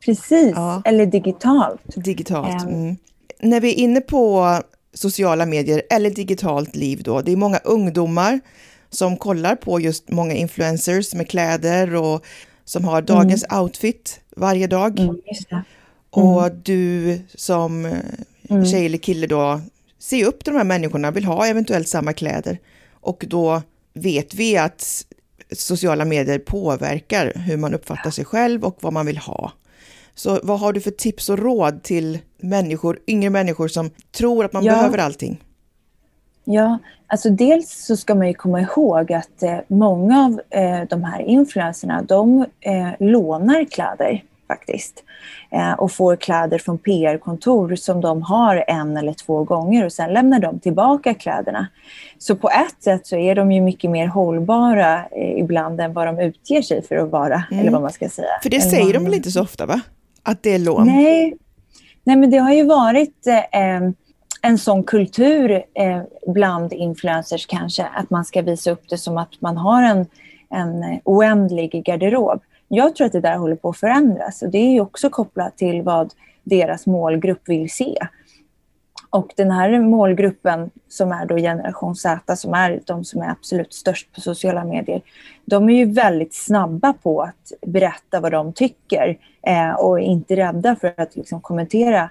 Precis, 0.06 0.52
ja. 0.56 0.82
eller 0.86 1.06
digitalt. 1.06 1.82
Digitalt. 1.96 2.64
Mm. 2.64 2.96
När 3.40 3.62
vi 3.62 3.70
är 3.70 3.84
inne 3.84 4.02
på 4.02 4.46
sociala 4.94 5.46
medier 5.46 5.82
eller 5.90 6.10
digitalt 6.10 6.75
liv 6.75 7.02
då, 7.04 7.22
det 7.22 7.32
är 7.32 7.38
många 7.38 7.58
ungdomar 7.58 8.40
som 8.90 9.18
kollar 9.18 9.56
på 9.56 9.80
just 9.80 10.10
många 10.10 10.34
influencers 10.34 11.14
med 11.14 11.30
kläder 11.30 11.96
och 11.96 12.25
som 12.65 12.86
har 12.86 13.01
dagens 13.01 13.45
mm. 13.50 13.62
outfit 13.62 14.22
varje 14.36 14.67
dag. 14.67 15.00
Mm, 15.00 15.15
mm. 15.50 15.63
Och 16.10 16.51
du 16.51 17.19
som 17.36 17.86
mm. 18.50 18.65
tjej 18.65 18.86
eller 18.86 18.98
kille 18.98 19.27
då 19.27 19.62
ser 20.00 20.25
upp 20.25 20.43
till 20.43 20.53
de 20.53 20.57
här 20.57 20.65
människorna, 20.65 21.12
vill 21.12 21.25
ha 21.25 21.48
eventuellt 21.48 21.88
samma 21.88 22.13
kläder. 22.13 22.60
Och 22.91 23.25
då 23.27 23.62
vet 23.93 24.34
vi 24.34 24.57
att 24.57 25.05
sociala 25.51 26.05
medier 26.05 26.39
påverkar 26.39 27.34
hur 27.36 27.57
man 27.57 27.74
uppfattar 27.74 28.12
sig 28.12 28.25
själv 28.25 28.63
och 28.63 28.77
vad 28.81 28.93
man 28.93 29.05
vill 29.05 29.17
ha. 29.17 29.51
Så 30.15 30.39
vad 30.43 30.60
har 30.60 30.74
du 30.74 30.81
för 30.81 30.91
tips 30.91 31.29
och 31.29 31.39
råd 31.39 31.84
till 31.84 32.19
människor, 32.38 33.00
yngre 33.07 33.29
människor 33.29 33.67
som 33.67 33.89
tror 34.12 34.45
att 34.45 34.53
man 34.53 34.63
ja. 34.63 34.74
behöver 34.74 34.98
allting? 34.98 35.43
Ja, 36.46 36.78
alltså 37.08 37.30
dels 37.30 37.86
så 37.86 37.98
ska 37.98 38.16
man 38.16 38.28
ju 38.28 38.34
komma 38.34 38.62
ihåg 38.62 39.14
att 39.14 39.44
eh, 39.44 39.58
många 39.68 40.25
av 40.25 40.60
eh, 40.60 40.82
de 40.90 41.04
här 41.04 41.22
influenserna, 41.22 42.02
de 42.02 42.46
eh, 42.60 42.90
lånar 43.00 43.66
kläder 43.66 44.24
faktiskt. 44.48 45.04
Och 45.78 45.92
får 45.92 46.16
kläder 46.16 46.58
från 46.58 46.78
PR-kontor 46.78 47.75
som 47.75 48.02
de 48.02 48.22
har 48.22 48.64
en 48.68 48.98
eller 48.98 49.14
två 49.14 49.44
gånger 49.44 49.86
och 49.86 49.94
sen 49.94 50.14
lämnar 50.14 50.40
de 50.40 50.60
tillbaka 50.60 51.14
kläderna. 51.14 51.68
Så 52.18 52.36
på 52.36 52.50
ett 52.50 52.84
sätt 52.84 53.08
så 53.08 53.16
är 53.16 53.36
de 53.36 53.52
ju 53.52 53.62
mycket 53.62 53.92
mer 53.92 54.08
hållbara 54.08 55.06
ibland 55.38 55.82
än 55.82 55.94
vad 55.94 56.08
de 56.08 56.20
utger 56.20 56.62
sig 56.62 56.84
för 56.84 56.96
att 56.96 57.10
vara, 57.10 57.44
mm. 57.52 57.60
eller 57.60 57.72
vad 57.72 57.82
man 57.82 57.92
ska 57.92 58.10
säga. 58.10 58.28
För 58.44 58.50
det 58.50 58.62
säger 58.62 58.94
de 58.94 59.04
väl 59.04 59.14
inte 59.14 59.32
så 59.32 59.42
ofta, 59.42 59.66
va? 59.66 59.82
Att 60.24 60.44
det 60.44 60.54
är 60.54 60.60
lån? 60.60 60.88
Nej, 60.88 61.38
Nej 62.04 62.16
men 62.16 62.32
det 62.32 62.38
har 62.38 62.54
ju 62.54 62.64
varit 62.66 63.28
eh, 63.28 63.90
en 64.46 64.58
sån 64.58 64.84
kultur 64.84 65.52
eh, 65.74 66.02
bland 66.28 66.74
influencers 66.74 67.46
kanske, 67.46 67.84
att 67.84 68.10
man 68.10 68.25
ska 68.25 68.42
visa 68.42 68.72
upp 68.72 68.90
det 68.90 68.98
som 68.98 69.18
att 69.18 69.42
man 69.42 69.58
har 69.58 69.84
en, 69.84 70.06
en 70.50 71.00
oändlig 71.04 71.86
garderob. 71.86 72.42
Jag 72.68 72.96
tror 72.96 73.08
att 73.08 73.14
det 73.14 73.22
där 73.22 73.38
håller 73.38 73.56
på 73.56 73.70
att 73.70 73.78
förändras 73.78 74.42
och 74.42 74.50
det 74.50 74.58
är 74.58 74.82
också 74.82 75.10
kopplat 75.10 75.58
till 75.58 75.82
vad 75.82 76.14
deras 76.44 76.86
målgrupp 76.86 77.50
vill 77.50 77.70
se. 77.70 77.98
Och 79.10 79.34
den 79.36 79.52
här 79.52 79.80
målgruppen 79.80 80.70
som 80.90 81.12
är 81.12 81.25
då 81.25 81.36
generation 81.36 81.96
Z, 81.96 82.36
som 82.36 82.54
är 82.54 82.82
de 82.86 83.06
som 83.06 83.22
är 83.22 83.30
absolut 83.30 83.74
störst 83.74 84.16
på 84.16 84.22
sociala 84.22 84.66
medier, 84.66 85.02
de 85.46 85.70
är 85.70 85.74
ju 85.74 85.86
väldigt 85.86 86.34
snabba 86.34 86.94
på 86.94 87.22
att 87.22 87.52
berätta 87.68 88.20
vad 88.20 88.32
de 88.32 88.54
tycker 88.54 89.18
eh, 89.48 89.72
och 89.72 90.00
är 90.00 90.04
inte 90.04 90.36
rädda 90.36 90.75
för 90.75 90.94
att 90.98 91.16
liksom, 91.16 91.42
kommentera 91.42 92.10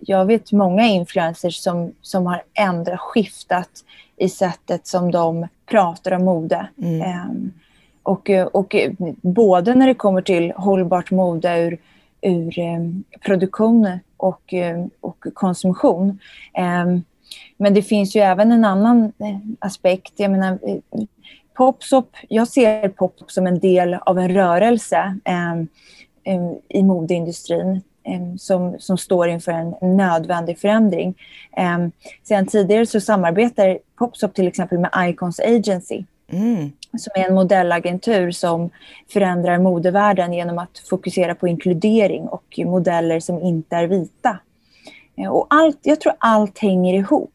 jag 0.00 0.24
vet 0.24 0.52
många 0.52 0.86
influencers 0.86 1.56
som, 1.56 1.92
som 2.02 2.26
har 2.26 2.42
ändrat, 2.54 3.00
skiftat 3.00 3.70
i 4.16 4.28
sättet 4.28 4.86
som 4.86 5.10
de 5.10 5.48
pratar 5.66 6.12
om 6.12 6.24
mode. 6.24 6.68
Mm. 6.82 7.28
Um, 7.30 7.52
och, 8.02 8.30
och 8.52 8.76
både 9.22 9.74
när 9.74 9.86
det 9.86 9.94
kommer 9.94 10.22
till 10.22 10.52
hållbart 10.56 11.10
mode 11.10 11.58
ur, 11.58 11.78
ur 12.20 12.58
um, 12.58 13.04
produktion 13.24 13.98
och, 14.16 14.52
um, 14.52 14.90
och 15.00 15.26
konsumtion. 15.34 16.18
men 17.56 17.74
det 17.74 17.82
finns 17.82 18.16
ju 18.16 18.20
även 18.20 18.52
en 18.52 18.64
annan 18.64 19.04
eh, 19.04 19.38
aspekt. 19.58 20.12
Jag 20.16 20.30
menar, 20.30 20.58
Popsop, 21.54 22.16
jag 22.28 22.48
ser 22.48 22.88
Popsop 22.88 23.30
som 23.30 23.46
en 23.46 23.58
del 23.58 23.94
av 23.94 24.18
en 24.18 24.28
rörelse 24.34 25.18
i 26.68 26.82
modeindustrin 26.82 27.82
som, 28.38 28.76
som 28.78 28.98
står 28.98 29.28
inför 29.28 29.52
en 29.52 29.96
nödvändig 29.96 30.58
förändring. 30.58 31.14
Sedan 32.22 32.46
tidigare 32.46 32.86
så 32.86 33.00
samarbetar 33.00 33.78
Popsop 33.98 34.34
till 34.34 34.48
exempel 34.48 34.78
med 34.78 34.90
Icons 35.10 35.40
Agency 35.40 36.04
Mm. 36.28 36.72
Som 36.98 37.12
är 37.14 37.28
en 37.28 37.34
modellagentur 37.34 38.30
som 38.30 38.70
förändrar 39.08 39.58
modevärlden 39.58 40.32
genom 40.32 40.58
att 40.58 40.78
fokusera 40.78 41.34
på 41.34 41.48
inkludering 41.48 42.28
och 42.28 42.58
modeller 42.58 43.20
som 43.20 43.40
inte 43.40 43.76
är 43.76 43.86
vita. 43.86 44.38
Eh, 45.16 45.28
och 45.28 45.46
allt, 45.50 45.78
jag 45.82 46.00
tror 46.00 46.12
allt 46.18 46.58
hänger 46.58 46.94
ihop. 46.94 47.32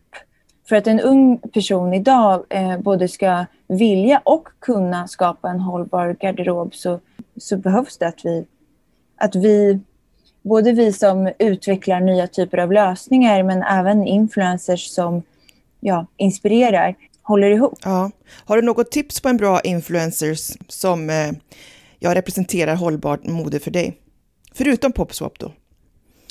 För 0.69 0.75
att 0.75 0.87
en 0.87 0.99
ung 0.99 1.37
person 1.37 1.93
idag 1.93 2.43
eh, 2.49 2.77
både 2.77 3.07
ska 3.07 3.45
vilja 3.67 4.21
och 4.25 4.47
kunna 4.59 5.07
skapa 5.07 5.49
en 5.49 5.59
hållbar 5.59 6.15
garderob 6.19 6.75
så, 6.75 6.99
så 7.37 7.57
behövs 7.57 7.97
det 7.97 8.07
att 8.07 8.25
vi, 8.25 8.45
att 9.15 9.35
vi, 9.35 9.79
både 10.41 10.71
vi 10.71 10.93
som 10.93 11.31
utvecklar 11.39 11.99
nya 11.99 12.27
typer 12.27 12.57
av 12.57 12.71
lösningar 12.71 13.43
men 13.43 13.63
även 13.63 14.07
influencers 14.07 14.87
som 14.87 15.23
ja, 15.79 16.05
inspirerar, 16.17 16.95
håller 17.21 17.51
ihop. 17.51 17.79
Ja. 17.83 18.11
Har 18.45 18.55
du 18.55 18.61
något 18.61 18.91
tips 18.91 19.21
på 19.21 19.29
en 19.29 19.37
bra 19.37 19.61
influencers 19.61 20.51
som 20.67 21.09
eh, 21.09 21.31
jag 21.99 22.15
representerar 22.15 22.75
hållbart 22.75 23.23
mode 23.23 23.59
för 23.59 23.71
dig? 23.71 23.97
Förutom 24.53 24.91
Popswap 24.91 25.39
då? 25.39 25.51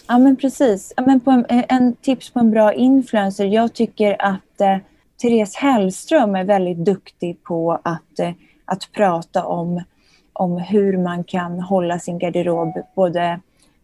Ja, 0.09 0.19
men 0.19 0.37
precis. 0.37 0.93
Ja, 0.97 1.03
men 1.07 1.21
på 1.21 1.31
en, 1.31 1.45
en, 1.49 1.95
tips 1.95 2.31
på 2.31 2.39
en 2.39 2.51
bra 2.51 2.75
influencer. 2.75 3.45
Jag 3.45 3.73
tycker 3.73 4.17
att 4.19 4.61
eh, 4.61 4.77
Therese 5.23 5.55
Hellström 5.55 6.35
är 6.35 6.45
väldigt 6.45 6.85
duktig 6.85 7.43
på 7.43 7.81
att, 7.85 8.19
eh, 8.19 8.31
att 8.65 8.93
prata 8.93 9.45
om, 9.45 9.83
om 10.33 10.59
hur 10.59 10.99
man 10.99 11.25
kan 11.25 11.61
hålla 11.61 11.99
sin 11.99 12.19
garderob 12.19 12.75
både 12.95 13.41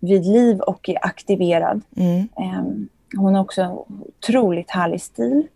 vid 0.06 0.26
liv 0.26 0.60
och 0.60 0.90
aktiverad. 1.02 1.80
Mm. 1.96 2.28
Eh, 2.36 2.64
hon 3.16 3.34
har 3.34 3.42
också 3.42 3.84
otroligt 4.18 4.70
härlig 4.70 5.02
stil, 5.02 5.46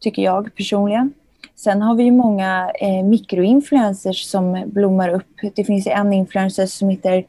tycker 0.00 0.22
jag 0.22 0.54
personligen. 0.54 1.12
Sen 1.56 1.82
har 1.82 1.94
vi 1.94 2.02
ju 2.02 2.12
många 2.12 2.72
eh, 2.80 3.04
mikroinfluencers 3.04 4.24
som 4.24 4.64
blommar 4.66 5.08
upp. 5.08 5.52
Det 5.54 5.64
finns 5.64 5.86
en 5.86 6.12
influencer 6.12 6.66
som 6.66 6.88
heter 6.88 7.24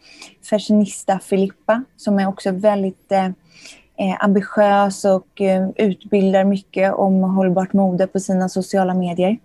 Fashionista 0.50 1.20
Filippa 1.20 1.84
som 1.98 2.20
är 2.20 2.28
också 2.28 2.52
väldigt 2.52 3.12
eh, 3.12 3.26
eh, 3.26 4.16
ambitiös 4.20 5.06
och 5.06 5.42
eh, 5.42 5.70
utbildar 5.76 6.44
mycket 6.44 6.94
om 6.94 7.24
hållbart 7.24 7.74
mode 7.74 8.08
på 8.08 8.20
sina 8.20 8.50
sociala 8.50 8.94
medier. 8.94 9.38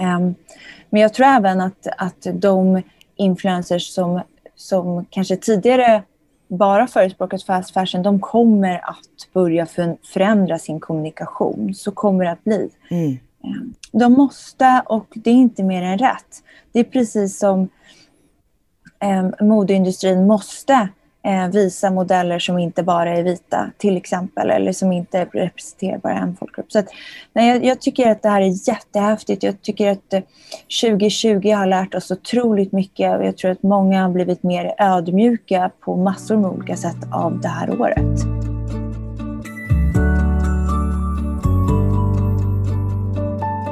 Um, 0.00 0.34
men 0.90 1.02
jag 1.02 1.14
tror 1.14 1.26
även 1.26 1.60
att, 1.60 1.86
att 1.98 2.26
de 2.32 2.82
influencers 3.16 3.86
som, 3.94 4.20
som 4.56 5.04
kanske 5.10 5.36
tidigare 5.36 6.02
bara 6.48 6.86
förespråkat 6.86 7.42
fast 7.42 7.74
fashion, 7.74 8.02
de 8.02 8.20
kommer 8.20 8.74
att 8.74 9.32
börja 9.32 9.66
förändra 10.12 10.58
sin 10.58 10.80
kommunikation. 10.80 11.74
Så 11.74 11.90
kommer 11.90 12.24
det 12.24 12.30
att 12.30 12.44
bli. 12.44 12.70
Mm. 12.90 13.18
Ehm, 13.44 13.74
de 13.92 14.12
måste 14.12 14.82
och 14.86 15.06
det 15.14 15.30
är 15.30 15.34
inte 15.34 15.62
mer 15.62 15.82
än 15.82 15.98
rätt. 15.98 16.42
Det 16.72 16.80
är 16.80 16.84
precis 16.84 17.38
som 17.38 17.68
eh, 19.00 19.46
modeindustrin 19.46 20.26
måste 20.26 20.88
Eh, 21.26 21.48
visa 21.48 21.90
modeller 21.90 22.38
som 22.38 22.58
inte 22.58 22.82
bara 22.82 23.10
är 23.10 23.22
vita 23.22 23.70
till 23.78 23.96
exempel 23.96 24.50
eller 24.50 24.72
som 24.72 24.92
inte 24.92 25.24
representerar 25.24 25.98
bara 25.98 26.18
en 26.18 26.36
folkgrupp. 26.36 26.72
Så 26.72 26.78
att, 26.78 26.86
nej, 27.32 27.48
jag, 27.48 27.64
jag, 27.64 27.80
tycker 27.80 28.10
att 28.10 28.22
det 28.22 28.28
här 28.28 28.40
är 28.40 28.68
jättehäftigt. 28.68 29.42
Jag 29.42 29.62
tycker 29.62 29.90
att 29.90 30.12
eh, 30.12 30.22
2020 30.82 31.50
har 31.50 31.66
lärt 31.66 31.94
oss 31.94 32.10
otroligt 32.10 32.72
mycket 32.72 33.18
och 33.18 33.24
jag 33.24 33.36
tror 33.36 33.50
att 33.50 33.62
många 33.62 34.02
har 34.02 34.10
blivit 34.10 34.42
mer 34.42 34.74
ödmjuka 34.78 35.70
på 35.80 35.96
massor 35.96 36.36
med 36.36 36.50
olika 36.50 36.76
sätt 36.76 36.96
av 37.12 37.40
det 37.40 37.48
här 37.48 37.80
året. 37.80 38.24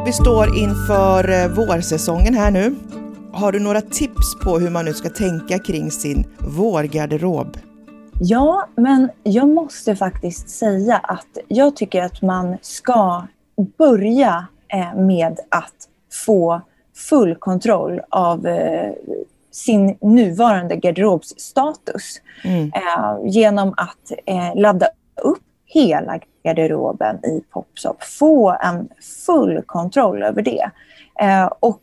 Vi 0.07 0.13
står 0.13 0.59
inför 0.59 1.31
eh, 1.31 1.49
vårsäsongen 1.49 2.35
här 2.35 2.51
nu. 2.51 2.75
Har 3.43 3.53
du 3.53 3.61
några 3.61 3.81
tips 3.81 4.35
på 4.45 4.59
hur 4.59 4.71
man 4.71 4.85
nu 4.85 4.93
ska 4.93 5.09
tänka 5.09 5.59
kring 5.59 5.91
sin 5.91 6.25
vårgarderob? 6.39 7.57
Ja, 8.21 8.69
men 8.77 9.11
jag 9.23 9.49
måste 9.49 9.97
faktiskt 9.97 10.51
säga 10.51 10.97
att 10.97 11.39
jag 11.49 11.77
tycker 11.77 12.03
att 12.03 12.23
man 12.23 12.57
ska 12.61 13.27
börja 13.79 14.47
eh, 14.69 14.95
med 14.95 15.41
att 15.49 15.89
få 16.27 16.61
full 17.09 17.35
kontroll 17.35 18.01
av 18.09 18.47
eh, 18.47 18.93
sin 19.51 19.97
nuvarande 20.01 20.77
garderobsstatus 20.77 22.21
mm. 22.45 22.71
genom 23.25 23.75
att 23.77 24.13
ladda 24.55 24.87
upp 25.23 25.43
hela 25.67 26.19
garderoben 26.45 27.25
i 27.25 27.43
Popsop. 27.51 28.03
Få 28.03 28.57
en 28.63 28.89
full 29.27 29.63
kontroll 29.67 30.23
över 30.23 30.43
det. 30.43 30.71
Eh, 31.21 31.51
och 31.61 31.81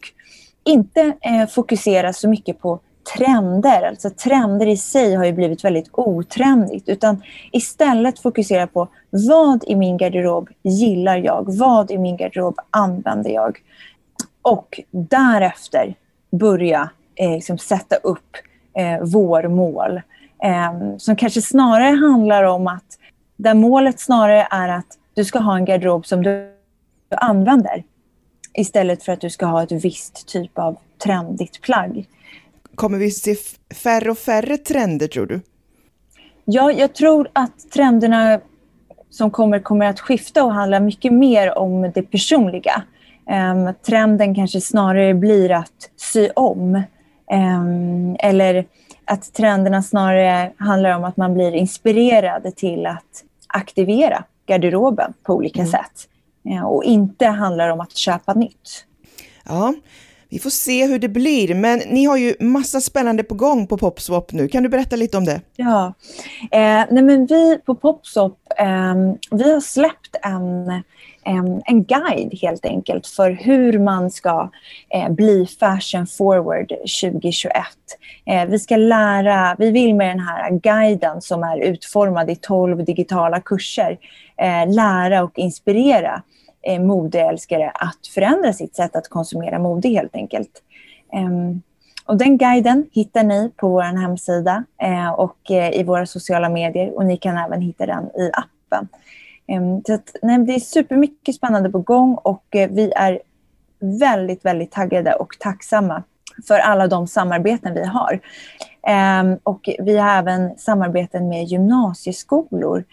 inte 0.70 1.14
eh, 1.22 1.48
fokusera 1.48 2.14
så 2.14 2.30
mycket 2.30 2.60
på 2.60 2.80
trender. 3.18 3.84
Alltså 3.84 4.10
trender 4.10 4.68
i 4.68 4.78
sig 4.78 5.16
har 5.16 5.26
ju 5.26 5.32
blivit 5.32 5.64
väldigt 5.64 5.90
otrendigt. 5.92 6.90
Utan 6.90 7.24
istället 7.52 8.20
fokusera 8.20 8.68
på 8.68 8.88
vad 9.10 9.64
i 9.68 9.76
min 9.76 9.98
garderob 9.98 10.50
gillar 10.64 11.18
jag? 11.18 11.58
Vad 11.58 11.92
i 11.92 11.98
min 11.98 12.18
garderob 12.18 12.60
använder 12.70 13.32
jag? 13.32 13.58
Och 14.42 14.80
därefter 14.92 15.96
börja 16.32 16.90
eh, 17.16 17.32
liksom 17.32 17.58
sätta 17.58 17.96
upp 17.96 18.36
eh, 18.74 19.00
vårmål. 19.02 20.02
Eh, 20.44 20.98
som 20.98 21.16
kanske 21.16 21.42
snarare 21.42 21.96
handlar 21.96 22.44
om 22.44 22.68
att 22.68 22.98
där 23.36 23.54
målet 23.54 24.00
snarare 24.00 24.48
är 24.52 24.70
att 24.70 24.98
du 25.14 25.26
ska 25.26 25.40
ha 25.40 25.56
en 25.56 25.66
garderob 25.66 26.06
som 26.06 26.24
du 26.24 26.54
använder 27.10 27.84
istället 28.60 29.04
för 29.04 29.12
att 29.12 29.22
du 29.22 29.30
ska 29.30 29.45
ha 29.45 29.63
ett 29.63 29.72
visst 29.72 30.28
typ 30.28 30.60
av 30.60 30.78
trendigt 31.04 31.62
plagg. 31.62 32.06
Kommer 32.76 32.98
vi 32.98 33.12
se 33.12 33.36
färre 33.84 34.12
och 34.12 34.17
färre 34.17 34.58
trender 34.58 35.08
tror 35.08 35.26
du? 35.26 35.41
Ja, 36.45 36.72
jag 36.72 36.93
tror 36.93 37.30
att 37.34 37.72
trenderna 37.72 38.39
som 39.10 39.32
kommer 39.32 39.60
kommer 39.60 39.86
att 39.86 40.00
skifta 40.00 40.43
och 40.43 40.54
handla 40.54 40.80
mycket 40.80 41.13
mer 41.13 41.58
om 41.58 41.91
det 41.95 42.02
personliga. 42.02 42.84
Um, 43.26 43.74
trenden 43.86 44.36
kanske 44.36 44.62
snarare 44.62 45.13
blir 45.13 45.52
att 45.52 45.89
sy 45.95 46.30
om. 46.36 46.84
Um, 47.32 48.15
eller 48.19 48.65
att 49.06 49.34
trenderna 49.34 49.84
snarare 49.84 50.52
handlar 50.58 50.98
om 50.98 51.04
att 51.04 51.17
man 51.17 51.34
blir 51.34 51.52
inspirerad 51.52 52.56
till 52.56 52.86
att 52.86 53.24
aktivera 53.48 54.24
garderoben 54.45 55.13
på 55.24 55.34
olika 55.34 55.60
mm. 55.60 55.72
sätt. 55.72 56.08
Eh, 56.45 56.63
och 56.63 56.84
inte 56.84 57.25
handlar 57.25 57.69
om 57.69 57.80
att 57.80 57.97
köpa 57.97 58.34
nytt. 58.34 58.86
Ja, 59.45 59.73
vi 60.30 60.39
får 60.39 60.50
se 60.50 60.88
hur 60.88 61.00
det 61.00 61.10
blir, 61.10 61.56
men 61.56 61.80
ni 61.80 62.06
har 62.06 62.18
ju 62.18 62.36
massa 62.39 62.82
spännande 62.82 63.24
på 63.24 63.36
gång 63.36 63.68
på 63.68 63.78
Popswap 63.78 64.32
nu. 64.32 64.48
Kan 64.48 64.63
du 64.63 64.70
berätta 64.70 64.96
lite 64.96 65.18
om 65.18 65.26
det? 65.26 65.42
Ja, 65.56 65.94
eh, 66.52 66.86
nej 66.92 67.04
men 67.04 67.26
vi 67.26 67.58
på 67.65 67.76
Popswap, 67.76 68.38
eh, 68.58 68.96
vi 69.32 69.54
har 69.54 69.60
släppt 69.60 70.15
en 70.22 70.70
ehm, 71.26 71.62
en 71.65 71.84
guide 71.84 72.39
helt 72.42 72.65
enkelt 72.65 73.08
för 73.08 73.32
hur 73.32 73.80
man 73.80 74.12
ska 74.12 74.50
eh, 74.89 75.10
bli 75.10 75.48
fashion 75.60 76.08
forward 76.08 76.70
2021. 76.70 77.54
Eh, 78.26 78.46
vi 78.46 78.60
ska 78.60 78.76
lära, 78.76 79.56
vi 79.60 79.72
vill 79.72 79.96
med 79.96 80.10
den 80.10 80.20
här 80.20 80.52
guiden 80.52 81.22
som 81.22 81.44
är 81.44 81.58
utformad 81.58 82.30
i 82.30 82.36
12 82.36 82.86
digitala 82.86 83.42
kurser 83.42 83.98
eh, 84.38 84.74
lära 84.74 85.24
och 85.24 85.39
inspirera 85.39 86.24
Eh, 86.62 86.82
modeälskare 86.82 87.72
att 87.74 88.08
förändra 88.13 88.54
sitt 88.54 88.76
sätt 88.76 88.95
att 88.95 89.08
konsumera 89.08 89.60
mode 89.60 89.89
helt 89.89 90.15
enkelt. 90.15 90.63
Ehm, 91.13 91.62
och 92.06 92.17
den 92.17 92.38
guiden 92.38 92.89
hittar 92.91 93.24
ni 93.24 93.52
på 93.56 93.69
vår 93.69 93.82
hemsida 93.82 94.63
eh, 94.82 95.10
och 95.10 95.52
eh, 95.52 95.80
i 95.80 95.84
våra 95.84 96.06
sociala 96.06 96.50
medier 96.50 96.98
och 96.98 97.06
ni 97.06 97.17
kan 97.17 97.38
även 97.38 97.62
hitta 97.62 97.86
den 97.86 98.04
i 98.06 98.32
appen. 98.34 98.88
Ehm, 99.48 99.84
så 99.88 99.93
att, 99.93 100.15
nej, 100.22 100.38
det 100.38 100.56
är 100.56 100.60
supermycket 100.60 101.36
spännande 101.36 101.69
på 101.69 101.80
gång 101.80 102.15
och 102.15 102.56
eh, 102.56 102.69
vi 102.69 102.91
är 102.91 103.19
väldigt, 103.80 104.45
väldigt 104.45 104.72
taggade 104.72 105.13
och 105.13 105.36
tacksamma 105.39 106.04
för 106.48 106.60
alla 106.60 106.88
de 106.88 107.08
samarbeten 107.08 107.74
vi 107.74 107.86
har. 107.86 108.19
Um, 108.88 109.39
och 109.44 109.70
vi 109.80 109.98
har 109.98 110.10
även 110.10 110.58
samarbeten 110.58 111.30
med 111.30 111.46
gymnasieskolor 111.46 112.84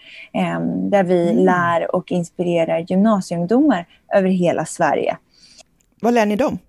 um, 0.57 0.89
där 0.89 1.03
vi 1.03 1.31
mm. 1.31 1.45
lär 1.45 1.95
och 1.95 2.11
inspirerar 2.11 2.79
gymnasieungdomar 2.79 3.85
över 4.13 4.29
hela 4.29 4.65
Sverige. 4.65 5.17
Vad 6.01 6.13
lär 6.13 6.25
ni 6.25 6.35
dem? 6.35 6.59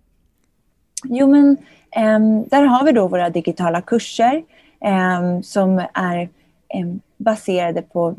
Jo, 1.04 1.26
men 1.26 1.56
um, 2.16 2.48
där 2.48 2.62
har 2.62 2.84
vi 2.84 2.92
då 2.92 3.08
våra 3.08 3.30
digitala 3.30 3.80
kurser 3.80 4.42
som 5.42 5.82
är 5.94 6.28
baserade 7.16 7.82
på 7.82 8.14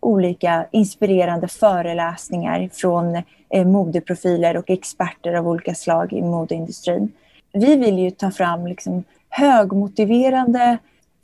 olika 0.00 0.66
inspirerande 0.70 1.48
föreläsningar 1.48 2.68
från 2.72 3.22
eh, 3.50 3.66
modeprofiler 3.66 4.56
och 4.56 4.70
experter 4.70 5.34
av 5.34 5.48
olika 5.48 5.74
slag 5.74 6.12
i 6.12 6.22
modeindustrin. 6.22 7.12
Vi 7.52 7.76
vill 7.76 7.98
ju 7.98 8.10
ta 8.10 8.30
fram 8.30 8.66
liksom 8.66 9.04
högmotiverande 9.32 10.78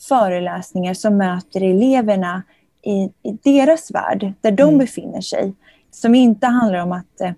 föreläsningar 0.09 0.95
som 0.95 1.17
möter 1.17 1.63
eleverna 1.63 2.43
i, 2.83 3.03
i 3.03 3.39
deras 3.45 3.91
värld, 3.91 4.33
där 4.41 4.51
de 4.51 4.63
mm. 4.63 4.79
befinner 4.79 5.21
sig. 5.21 5.55
Som 5.91 6.15
inte 6.15 6.47
handlar 6.47 6.83
om 6.83 6.93
att 6.93 7.21
eh, 7.21 7.33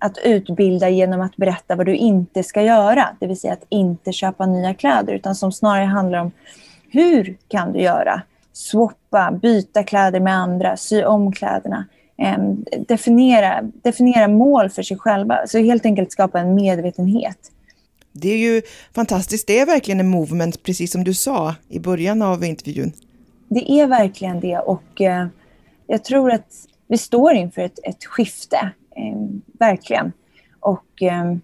att 0.00 0.18
utbilda 0.24 0.88
genom 0.88 1.20
att 1.20 1.36
berätta 1.36 1.76
vad 1.76 1.86
du 1.86 1.96
inte 1.96 2.42
ska 2.42 2.62
göra. 2.62 3.08
Det 3.20 3.26
vill 3.26 3.40
säga 3.40 3.52
att 3.52 3.66
inte 3.68 4.12
köpa 4.12 4.46
nya 4.46 4.74
kläder 4.74 5.12
utan 5.12 5.34
som 5.34 5.52
snarare 5.52 5.84
handlar 5.84 6.18
om 6.18 6.32
hur 6.90 7.36
kan 7.48 7.72
du 7.72 7.80
göra? 7.80 8.22
Swappa, 8.52 9.38
byta 9.42 9.82
kläder 9.82 10.20
med 10.20 10.34
andra, 10.34 10.76
sy 10.76 11.04
om 11.04 11.32
kläderna. 11.32 11.84
Eh, 12.18 12.38
definiera, 12.88 13.60
definiera 13.62 14.28
mål 14.28 14.70
för 14.70 14.82
sig 14.82 14.98
själva. 14.98 15.46
Så 15.46 15.58
helt 15.58 15.84
enkelt 15.84 16.12
skapa 16.12 16.40
en 16.40 16.54
medvetenhet. 16.54 17.38
Det 18.12 18.28
är 18.28 18.38
ju 18.38 18.62
fantastiskt. 18.94 19.46
Det 19.46 19.58
är 19.58 19.66
verkligen 19.66 20.00
en 20.00 20.08
movement, 20.08 20.62
precis 20.62 20.92
som 20.92 21.04
du 21.04 21.14
sa 21.14 21.54
i 21.68 21.78
början 21.78 22.22
av 22.22 22.44
intervjun. 22.44 22.92
Det 23.48 23.72
är 23.72 23.86
verkligen 23.86 24.40
det 24.40 24.58
och 24.58 25.00
eh, 25.00 25.26
jag 25.86 26.04
tror 26.04 26.32
att 26.32 26.66
vi 26.88 26.98
står 26.98 27.32
inför 27.32 27.62
ett, 27.62 27.78
ett 27.82 28.04
skifte, 28.04 28.70
eh, 28.96 29.18
verkligen. 29.58 30.12
Och 30.60 31.02
eh, 31.02 31.34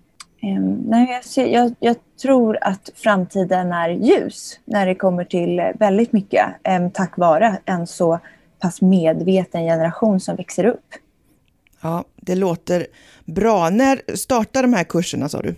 nej, 0.86 1.22
jag, 1.36 1.48
jag, 1.48 1.74
jag, 1.80 1.96
tror 2.22 2.58
att 2.60 2.90
framtiden 2.94 3.72
är 3.72 3.88
ljus 3.88 4.60
när 4.64 4.86
det 4.86 4.94
kommer 4.94 5.24
till 5.24 5.72
väldigt 5.78 6.12
mycket 6.12 6.46
tack 6.92 7.16
vare 7.16 7.58
en 7.64 7.86
så 7.86 8.20
pass 8.58 8.82
medveten 8.82 9.62
generation 9.62 10.20
som 10.20 10.36
växer 10.36 10.64
upp. 10.64 10.94
Ja, 11.80 12.04
det 12.16 12.34
låter 12.34 12.86
bra. 13.24 13.70
När 13.70 14.16
startar 14.16 14.62
de 14.62 14.72
här 14.72 14.84
kurserna 14.84 15.28
sa 15.28 15.42
du? 15.42 15.54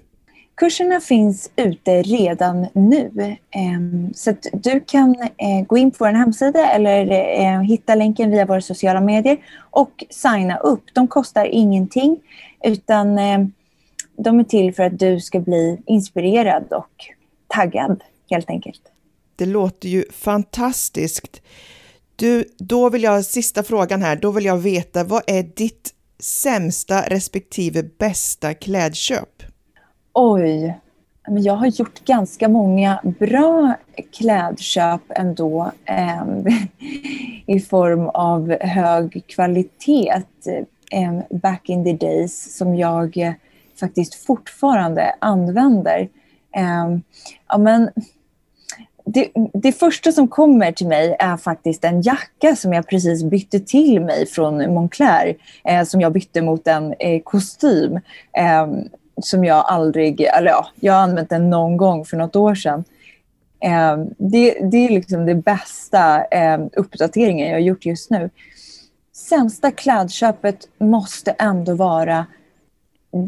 Kurserna 0.59 1.01
finns 1.01 1.51
ute 1.57 2.03
redan 2.03 2.66
nu. 2.73 3.37
Ehm, 3.51 4.14
så 4.14 4.35
du 4.53 4.81
kan 4.81 5.14
eh, 5.21 5.66
gå 5.66 5.79
in 5.79 5.90
på 5.90 5.97
vår 6.05 6.12
hemsida 6.12 6.71
eller 6.71 7.11
eh, 7.40 7.61
hitta 7.61 7.94
länken 7.94 8.31
via 8.31 8.47
våra 8.47 8.61
sociala 8.61 9.01
medier 9.01 9.38
och 9.71 10.05
signa 10.11 10.57
upp. 10.57 10.83
De 10.92 11.09
kostar 11.09 11.44
ingenting 11.44 12.21
utan 12.64 13.18
ehm, 13.18 13.53
de 14.16 14.40
är 14.40 14.44
till 14.44 14.75
för 14.75 14.83
att 14.83 14.99
du 14.99 15.21
ska 15.21 15.40
bli 15.40 15.79
inspirerad 15.87 16.73
och 16.73 17.07
taggad 17.47 18.03
helt 18.31 18.51
enkelt. 18.51 18.83
Det 19.37 19.47
låter 19.47 19.88
ju 19.88 20.05
fantastiskt. 20.12 21.42
Du, 22.16 22.44
då 22.59 22.90
vill 22.90 23.03
jag, 23.03 23.25
sista 23.25 23.62
frågan 23.62 24.03
här, 24.03 24.16
då 24.16 24.31
vill 24.31 24.44
jag 24.44 24.59
veta 24.59 25.05
vad 25.05 25.23
är 25.27 25.42
ditt 25.42 25.94
sämsta 26.21 27.03
respektive 27.03 27.83
bästa 27.83 28.55
klädköp? 28.55 29.42
Oj, 30.21 30.75
men 31.29 31.43
jag 31.43 31.55
har 31.55 31.67
gjort 31.67 32.05
ganska 32.05 32.49
många 32.49 33.01
bra 33.19 33.75
klädköp 34.13 35.01
ändå 35.09 35.73
eh, 35.85 36.25
i 37.47 37.61
form 37.61 38.09
av 38.09 38.57
hög 38.61 39.23
kvalitet 39.27 40.23
eh, 40.93 41.21
back 41.31 41.69
in 41.69 41.85
the 41.85 42.07
days 42.07 42.57
som 42.57 42.77
jag 42.77 43.17
eh, 43.17 43.33
faktiskt 43.81 44.15
fortfarande 44.15 45.15
använder. 45.19 46.09
Eh, 46.57 46.99
ja, 47.49 47.59
men 47.59 47.91
det, 49.05 49.31
det, 49.53 49.73
första 49.73 50.13
som 50.13 50.29
kommer 50.29 50.73
till 50.73 50.87
mig 50.87 51.17
är 51.19 51.37
faktiskt 51.37 51.85
en 51.85 52.03
jacka 52.03 52.57
som 52.57 52.73
jag 52.73 52.87
precis 52.87 53.25
bytte 53.25 53.61
till 53.61 54.01
mig 54.01 54.27
från 54.27 54.75
Moncler. 54.75 55.37
Eh, 55.65 55.85
som 55.85 56.01
jag 56.01 56.13
bytte 56.13 56.43
mot 56.43 56.67
en 56.67 56.95
eh, 56.99 57.23
kostym. 57.23 58.01
Eh, 58.33 58.67
som 59.21 59.45
jag 59.45 59.65
aldrig, 59.69 60.21
eller 60.21 60.51
ja, 60.51 60.69
jag 60.81 60.93
har 60.93 61.01
använt 61.01 61.31
den 61.31 61.51
någon 61.51 61.77
gång 61.77 62.05
för 62.05 62.17
något 62.17 62.37
år 62.37 62.55
sedan. 62.55 62.85
Eh, 63.61 63.97
det, 64.19 64.71
det 64.71 64.77
är 64.77 64.89
liksom 64.89 65.27
det 65.27 65.35
bästa 65.35 66.25
eh, 66.25 66.61
uppdateringen 66.77 67.47
jag 67.47 67.55
har 67.55 67.61
gjort 67.61 67.87
just 67.87 68.11
nu. 68.11 68.31
Sämsta 69.13 69.71
klädköpet 69.71 70.69
måste 70.79 71.31
ändå 71.31 71.75
vara 71.75 72.27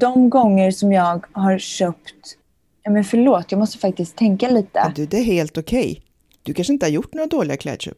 de 0.01 0.31
gånger 0.31 0.71
som 0.71 0.93
jag 0.93 1.27
har 1.33 1.59
köpt 1.59 2.37
Ja, 2.83 2.91
men 2.91 3.05
förlåt, 3.05 3.53
jag 3.53 3.59
måste 3.59 3.79
faktiskt 3.79 4.17
tänka 4.17 4.49
lite. 4.49 4.71
Ja, 4.75 4.93
du, 4.95 5.07
det 5.07 5.17
är 5.17 5.25
helt 5.25 5.59
okej. 5.59 5.91
Okay. 5.91 6.03
Du 6.43 6.55
kanske 6.55 6.73
inte 6.73 6.87
har 6.87 6.91
gjort 6.91 7.15
några 7.15 7.27
dåliga 7.27 7.57
klädköp? 7.57 7.97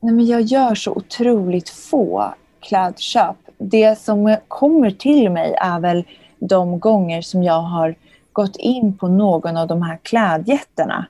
Nej, 0.00 0.14
men 0.14 0.26
jag 0.26 0.42
gör 0.42 0.74
så 0.74 0.92
otroligt 0.92 1.68
få 1.68 2.34
klädköp. 2.60 3.36
Det 3.58 3.98
som 3.98 4.36
kommer 4.48 4.90
till 4.90 5.30
mig 5.30 5.54
är 5.60 5.80
väl 5.80 6.04
de 6.48 6.78
gånger 6.78 7.22
som 7.22 7.42
jag 7.42 7.60
har 7.60 7.94
gått 8.32 8.56
in 8.56 8.98
på 8.98 9.08
någon 9.08 9.56
av 9.56 9.68
de 9.68 9.82
här 9.82 9.98
klädjätterna 10.02 11.06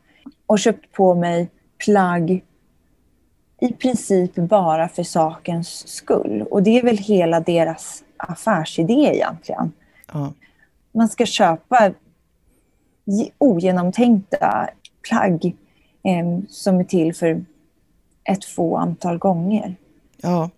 och 0.46 0.58
köpt 0.58 0.92
på 0.92 1.14
mig 1.14 1.48
plagg 1.84 2.44
i 3.60 3.72
princip 3.72 4.34
bara 4.34 4.88
för 4.88 5.02
sakens 5.02 5.88
skull. 5.88 6.42
Och 6.50 6.62
det 6.62 6.78
är 6.78 6.82
väl 6.82 6.98
hela 6.98 7.40
deras 7.40 8.04
affärsidé 8.16 9.10
egentligen. 9.14 9.72
Ja. 10.12 10.32
Man 10.92 11.08
ska 11.08 11.26
köpa 11.26 11.92
ogenomtänkta 13.38 14.68
plagg 15.08 15.56
eh, 16.02 16.40
som 16.48 16.80
är 16.80 16.84
till 16.84 17.14
för 17.14 17.44
ett 18.24 18.44
få 18.44 18.76
antal 18.76 19.18
gånger. 19.18 19.76
Ja, 20.16 20.50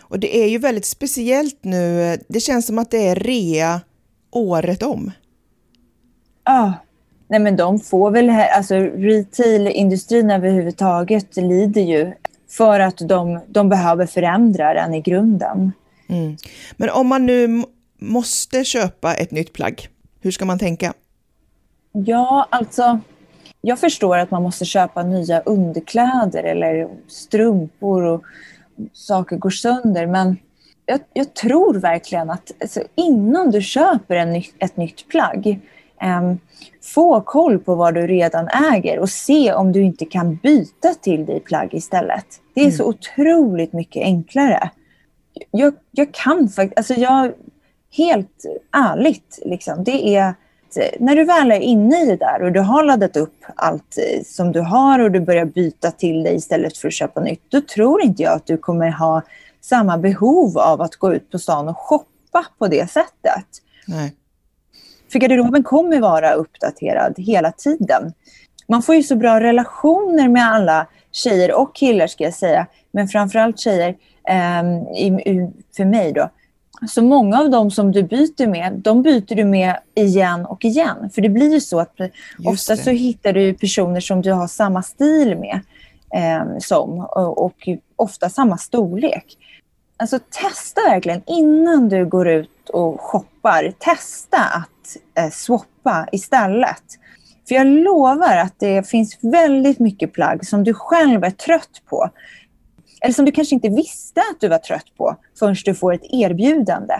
och 0.00 0.18
det 0.18 0.36
är 0.44 0.48
ju 0.48 0.58
väldigt 0.58 0.84
speciellt 0.84 1.64
nu. 1.64 2.16
Det 2.28 2.40
känns 2.40 2.66
som 2.66 2.78
att 2.78 2.90
det 2.90 3.08
är 3.08 3.14
rea 3.14 3.80
året 4.32 4.82
om. 4.82 5.10
Ja, 6.44 6.74
nej 7.28 7.40
men 7.40 7.56
de 7.56 7.80
får 7.80 8.10
väl, 8.10 8.30
alltså 8.30 8.74
retailindustrin 8.74 10.30
överhuvudtaget 10.30 11.36
lider 11.36 11.82
ju 11.82 12.12
för 12.48 12.80
att 12.80 12.98
de, 12.98 13.40
de 13.46 13.68
behöver 13.68 14.06
förändra 14.06 14.74
den 14.74 14.94
i 14.94 15.00
grunden. 15.00 15.72
Mm. 16.08 16.36
Men 16.76 16.90
om 16.90 17.06
man 17.06 17.26
nu 17.26 17.64
måste 17.98 18.64
köpa 18.64 19.14
ett 19.14 19.30
nytt 19.30 19.52
plagg, 19.52 19.88
hur 20.20 20.30
ska 20.30 20.44
man 20.44 20.58
tänka? 20.58 20.92
Ja, 21.92 22.46
alltså 22.50 23.00
jag 23.60 23.78
förstår 23.78 24.18
att 24.18 24.30
man 24.30 24.42
måste 24.42 24.64
köpa 24.64 25.02
nya 25.02 25.40
underkläder 25.40 26.44
eller 26.44 26.88
strumpor 27.08 28.02
och 28.02 28.22
saker 28.92 29.36
går 29.36 29.50
sönder. 29.50 30.06
Men 30.06 30.36
jag, 30.86 31.00
jag 31.12 31.34
tror 31.34 31.74
verkligen 31.74 32.30
att 32.30 32.52
alltså, 32.60 32.80
innan 32.94 33.50
du 33.50 33.62
köper 33.62 34.16
en, 34.16 34.42
ett 34.58 34.76
nytt 34.76 35.08
plagg, 35.08 35.60
eh, 36.02 36.34
få 36.82 37.20
koll 37.20 37.58
på 37.58 37.74
vad 37.74 37.94
du 37.94 38.06
redan 38.06 38.48
äger 38.72 38.98
och 38.98 39.10
se 39.10 39.52
om 39.52 39.72
du 39.72 39.82
inte 39.82 40.04
kan 40.04 40.36
byta 40.36 40.94
till 40.94 41.26
dig 41.26 41.40
plagg 41.40 41.74
istället. 41.74 42.26
Det 42.54 42.60
är 42.60 42.64
mm. 42.64 42.76
så 42.76 42.84
otroligt 42.84 43.72
mycket 43.72 44.02
enklare. 44.02 44.70
Jag, 45.50 45.74
jag 45.90 46.14
kan 46.14 46.48
faktiskt, 46.48 46.78
alltså 46.78 46.94
jag, 46.94 47.32
helt 47.96 48.44
ärligt, 48.72 49.38
liksom, 49.44 49.84
det 49.84 50.16
är 50.16 50.34
när 50.98 51.16
du 51.16 51.24
väl 51.24 51.50
är 51.50 51.60
inne 51.60 52.02
i 52.02 52.06
det 52.06 52.16
där 52.16 52.42
och 52.42 52.52
du 52.52 52.60
har 52.60 52.84
laddat 52.84 53.16
upp 53.16 53.44
allt 53.56 53.98
eh, 53.98 54.22
som 54.24 54.52
du 54.52 54.60
har 54.60 54.98
och 54.98 55.10
du 55.10 55.20
börjar 55.20 55.44
byta 55.44 55.90
till 55.90 56.22
dig 56.22 56.34
istället 56.34 56.76
för 56.76 56.88
att 56.88 56.94
köpa 56.94 57.20
nytt, 57.20 57.42
då 57.48 57.60
tror 57.60 58.02
inte 58.02 58.22
jag 58.22 58.32
att 58.32 58.46
du 58.46 58.56
kommer 58.56 58.90
ha 58.90 59.22
samma 59.62 59.98
behov 59.98 60.58
av 60.58 60.82
att 60.82 60.96
gå 60.96 61.14
ut 61.14 61.30
på 61.30 61.38
stan 61.38 61.68
och 61.68 61.78
shoppa 61.78 62.46
på 62.58 62.68
det 62.68 62.90
sättet. 62.90 63.46
Nej. 63.86 64.16
För 65.12 65.18
garderoben 65.18 65.62
kommer 65.62 66.00
vara 66.00 66.32
uppdaterad 66.32 67.14
hela 67.16 67.52
tiden. 67.52 68.12
Man 68.68 68.82
får 68.82 68.94
ju 68.94 69.02
så 69.02 69.16
bra 69.16 69.40
relationer 69.40 70.28
med 70.28 70.46
alla 70.46 70.86
tjejer 71.12 71.52
och 71.52 71.74
killar 71.74 72.06
ska 72.06 72.24
jag 72.24 72.34
säga, 72.34 72.66
men 72.90 73.08
framförallt 73.08 73.58
tjejer, 73.58 73.88
eh, 74.28 74.62
för 75.76 75.84
mig 75.84 76.12
då, 76.12 76.30
så 76.88 77.02
många 77.02 77.40
av 77.40 77.50
dem 77.50 77.70
som 77.70 77.92
du 77.92 78.02
byter 78.02 78.46
med, 78.46 78.72
de 78.72 79.02
byter 79.02 79.34
du 79.34 79.44
med 79.44 79.76
igen 79.94 80.46
och 80.46 80.64
igen. 80.64 81.10
För 81.14 81.22
det 81.22 81.28
blir 81.28 81.52
ju 81.52 81.60
så 81.60 81.80
att 81.80 81.94
ofta 82.44 82.76
så 82.76 82.90
hittar 82.90 83.32
du 83.32 83.54
personer 83.54 84.00
som 84.00 84.22
du 84.22 84.32
har 84.32 84.48
samma 84.48 84.82
stil 84.82 85.38
med 85.38 85.60
eh, 86.14 86.58
som 86.58 87.00
och, 87.00 87.44
och, 87.44 87.68
ofta 87.96 88.28
samma 88.28 88.58
storlek. 88.58 89.38
Alltså 89.96 90.18
testa 90.18 90.80
verkligen 90.80 91.22
innan 91.26 91.88
du 91.88 92.06
går 92.06 92.28
ut 92.28 92.68
och 92.68 93.00
shoppar. 93.00 93.72
Testa 93.78 94.38
att 94.38 94.96
eh, 95.24 95.30
swappa 95.30 96.08
istället. 96.12 96.82
För 97.48 97.54
jag 97.54 97.66
lovar 97.66 98.36
att 98.36 98.54
det 98.58 98.88
finns 98.88 99.18
väldigt 99.20 99.78
mycket 99.78 100.12
plagg 100.12 100.46
som 100.46 100.64
du 100.64 100.74
själv 100.74 101.24
är 101.24 101.30
trött 101.30 101.82
på 101.88 102.10
eller 103.02 103.14
som 103.14 103.24
du 103.24 103.32
kanske 103.32 103.54
inte 103.54 103.68
visste 103.68 104.20
att 104.20 104.40
du 104.40 104.48
var 104.48 104.58
trött 104.58 104.96
på 104.96 105.16
förrän 105.38 105.56
du 105.64 105.74
får 105.74 105.94
ett 105.94 106.04
erbjudande. 106.10 106.94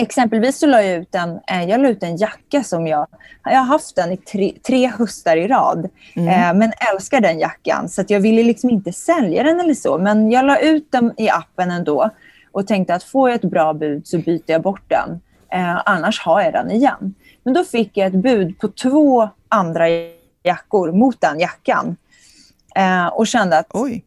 Exempelvis 0.00 0.58
så 0.58 0.66
la 0.66 0.82
jag 0.82 0.96
ut 0.96 1.14
en, 1.14 1.40
eh, 1.46 1.64
jag 1.64 1.80
la 1.80 1.88
ut 1.88 2.02
en 2.02 2.16
jacka 2.16 2.62
som 2.64 2.86
jag, 2.86 3.06
jag 3.44 3.58
har 3.58 3.64
haft 3.64 3.96
den 3.96 4.12
i 4.12 4.16
tre, 4.16 4.54
tre 4.66 4.86
höstar 4.86 5.36
i 5.36 5.48
rad. 5.48 5.88
Mm. 6.14 6.28
Eh, 6.28 6.58
men 6.58 6.72
älskar 6.92 7.20
den 7.20 7.38
jackan 7.38 7.88
så 7.88 8.04
jag 8.08 8.20
ville 8.20 8.42
liksom 8.42 8.70
inte 8.70 8.92
sälja 8.92 9.42
den 9.42 9.60
eller 9.60 9.74
så. 9.74 9.98
Men 9.98 10.30
jag 10.30 10.44
la 10.44 10.58
ut 10.58 10.92
den 10.92 11.12
i 11.16 11.30
appen 11.30 11.70
ändå 11.70 12.10
och 12.52 12.66
tänkte 12.66 12.94
att 12.94 13.02
får 13.02 13.30
jag 13.30 13.36
ett 13.36 13.50
bra 13.50 13.74
bud 13.74 14.06
så 14.06 14.18
byter 14.18 14.42
jag 14.46 14.62
bort 14.62 14.84
den. 14.88 15.20
Eh, 15.52 15.82
annars 15.84 16.20
har 16.20 16.42
jag 16.42 16.52
den 16.52 16.70
igen. 16.70 17.14
Men 17.42 17.54
då 17.54 17.64
fick 17.64 17.96
jag 17.96 18.06
ett 18.06 18.22
bud 18.22 18.58
på 18.58 18.68
två 18.68 19.28
andra 19.48 19.84
jackor 20.42 20.92
mot 20.92 21.20
den 21.20 21.38
jackan. 21.38 21.96
Eh, 22.76 23.06
och 23.06 23.26
kände 23.26 23.58
att 23.58 23.66
Oj 23.70 24.04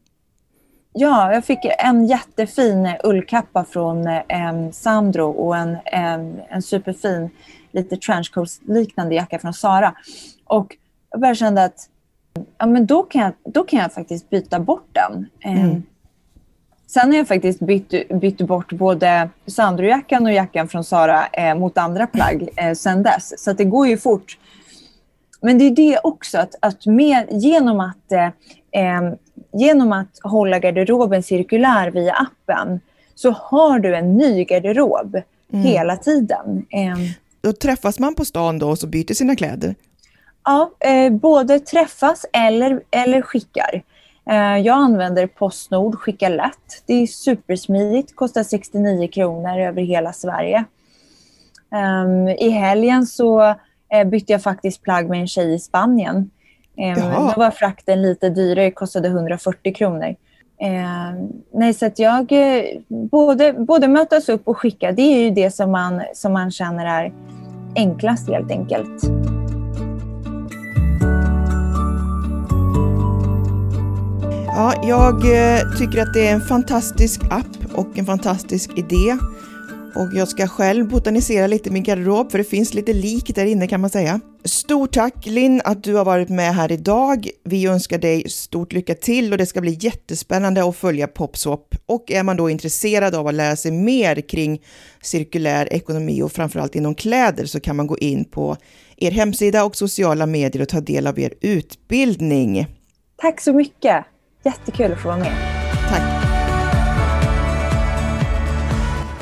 Ja, 0.94 1.34
jag 1.34 1.46
fick 1.46 1.60
en 1.80 2.06
jättefin 2.06 2.90
ullkappa 3.04 3.66
från 3.66 4.08
eh, 4.08 4.72
Sandro 4.72 5.32
och 5.32 5.58
en, 5.58 5.78
en, 5.86 6.42
en 6.50 6.62
superfin 6.62 7.30
lite 7.72 7.98
trenchcoat-liknande 7.98 9.16
jacka 9.16 9.40
från 9.40 9.54
Sara. 9.54 9.96
Och 10.46 10.78
jag 11.12 11.22
bara 11.22 11.36
kände 11.36 11.64
att 11.64 11.90
ja, 12.58 12.66
men 12.66 12.86
då, 12.86 13.04
kan 13.04 13.22
jag, 13.22 13.34
då 13.54 13.64
kan 13.64 13.80
jag 13.80 13.94
faktiskt 13.94 14.30
byta 14.30 14.60
bort 14.60 14.90
den. 14.92 15.28
Eh, 15.40 15.64
mm. 15.64 15.84
Sen 16.88 17.12
har 17.12 17.18
jag 17.18 17.28
faktiskt 17.28 17.60
bytt, 17.60 18.10
bytt 18.10 18.42
bort 18.42 18.74
både 18.74 19.30
Sandro-jackan 19.46 20.26
och 20.26 20.32
jackan 20.32 20.68
från 20.68 20.84
Sara 20.84 21.28
eh, 21.28 21.56
mot 21.56 21.78
andra 21.78 22.08
plagg 22.08 22.50
eh, 22.56 22.74
sen 22.74 23.04
dess. 23.04 23.44
Så 23.44 23.54
det 23.54 23.66
går 23.66 23.88
ju 23.88 23.98
fort. 23.98 24.38
Men 25.42 25.58
det 25.58 25.66
är 25.66 25.76
det 25.76 26.00
också, 26.04 26.38
att, 26.38 26.56
att 26.60 26.86
med, 26.86 27.28
genom, 27.32 27.80
att, 27.80 28.12
eh, 28.12 28.26
eh, 28.72 29.14
genom 29.52 29.94
att 29.94 30.20
hålla 30.24 30.60
garderoben 30.60 31.24
cirkulär 31.24 31.92
via 31.92 32.14
appen 32.14 32.80
så 33.16 33.32
har 33.32 33.80
du 33.80 33.96
en 33.96 34.18
ny 34.18 34.44
garderob 34.44 35.16
mm. 35.54 35.66
hela 35.66 35.98
tiden. 35.98 36.66
Eh, 36.70 36.98
då 37.42 37.54
träffas 37.54 38.00
man 38.00 38.16
på 38.16 38.26
stan 38.26 38.60
då 38.60 38.70
och 38.70 38.80
så 38.80 38.88
byter 38.88 39.14
sina 39.14 39.36
kläder? 39.36 39.76
Ja, 40.44 40.72
eh, 40.80 41.12
både 41.12 41.60
träffas 41.60 42.26
eller, 42.34 42.82
eller 42.92 43.22
skickar. 43.22 43.84
Eh, 44.30 44.58
jag 44.58 44.76
använder 44.76 45.28
Postnord 45.28 45.96
Skicka 45.96 46.30
lätt. 46.30 46.84
Det 46.86 46.94
är 46.94 47.08
supersmidigt, 47.08 48.16
kostar 48.16 48.44
69 48.44 49.08
kronor 49.08 49.60
över 49.60 49.82
hela 49.82 50.14
Sverige. 50.14 50.66
Um, 52.04 52.28
I 52.28 52.50
helgen 52.50 53.06
så 53.06 53.42
uh, 53.42 54.04
bytte 54.06 54.32
jag 54.32 54.44
faktiskt 54.44 54.82
plagg 54.82 55.10
med 55.10 55.20
en 55.20 55.28
tjej 55.28 55.54
i 55.54 55.60
Spanien. 55.60 56.32
Um, 56.78 57.12
då 57.12 57.34
var 57.38 57.52
frakten 57.52 58.02
lite 58.02 58.30
dyrare, 58.30 58.72
kostade 58.72 59.08
140 59.08 59.74
kronor. 59.74 60.16
Uh, 60.64 61.28
nej, 61.54 61.74
så 61.74 61.86
att 61.86 62.00
jag 62.00 62.32
uh, 62.32 62.82
både, 62.88 63.54
både 63.54 63.88
mötas 63.88 64.30
upp 64.30 64.48
och 64.48 64.58
skicka, 64.58 64.92
det 64.92 65.02
är 65.02 65.24
ju 65.24 65.30
det 65.30 65.52
som 65.52 65.72
man, 65.72 66.02
som 66.14 66.34
man 66.34 66.52
känner 66.52 66.86
är 66.86 67.14
enklast 67.76 68.30
helt 68.30 68.52
enkelt. 68.52 69.04
Ja, 74.56 74.74
jag 74.84 75.16
eh, 75.16 75.62
tycker 75.78 76.02
att 76.02 76.14
det 76.14 76.28
är 76.28 76.34
en 76.34 76.42
fantastisk 76.42 77.22
app 77.30 77.76
och 77.76 77.98
en 77.98 78.06
fantastisk 78.06 78.78
idé. 78.78 79.18
Och 79.96 80.14
jag 80.14 80.28
ska 80.28 80.48
själv 80.48 80.88
botanisera 80.88 81.48
lite 81.48 81.70
i 81.70 81.72
min 81.72 81.84
garderob 81.84 82.32
för 82.32 82.38
det 82.38 82.44
finns 82.44 82.74
lite 82.74 82.94
lik 82.94 83.36
där 83.36 83.46
inne 83.46 83.68
kan 83.68 83.82
man 83.82 83.90
säga. 83.90 84.20
Stort 84.44 84.94
tack 84.94 85.26
Linn 85.26 85.62
att 85.66 85.84
du 85.84 85.96
har 85.96 86.06
varit 86.06 86.30
med 86.30 86.56
här 86.56 86.72
idag. 86.72 87.28
Vi 87.44 87.66
önskar 87.66 87.98
dig 87.98 88.30
stort 88.30 88.74
lycka 88.74 88.96
till 88.96 89.32
och 89.32 89.38
det 89.38 89.46
ska 89.46 89.62
bli 89.62 89.78
jättespännande 89.80 90.64
att 90.70 90.76
följa 90.76 91.08
Popswap. 91.08 91.76
Och 91.86 92.12
är 92.12 92.24
man 92.24 92.38
då 92.38 92.50
intresserad 92.50 93.16
av 93.16 93.28
att 93.28 93.34
lära 93.34 93.56
sig 93.56 93.72
mer 93.72 94.22
kring 94.22 94.62
cirkulär 95.02 95.74
ekonomi 95.74 96.22
och 96.22 96.32
framförallt 96.32 96.76
inom 96.76 96.96
kläder 96.96 97.46
så 97.46 97.60
kan 97.60 97.76
man 97.76 97.88
gå 97.88 97.98
in 97.98 98.26
på 98.26 98.58
er 98.98 99.12
hemsida 99.12 99.64
och 99.64 99.76
sociala 99.76 100.26
medier 100.26 100.62
och 100.62 100.70
ta 100.70 100.82
del 100.82 101.08
av 101.08 101.20
er 101.20 101.34
utbildning. 101.42 102.68
Tack 103.18 103.42
så 103.42 103.54
mycket! 103.54 104.06
Jättekul 104.44 104.92
att 104.92 105.02
få 105.02 105.08
vara 105.08 105.20
med. 105.20 105.61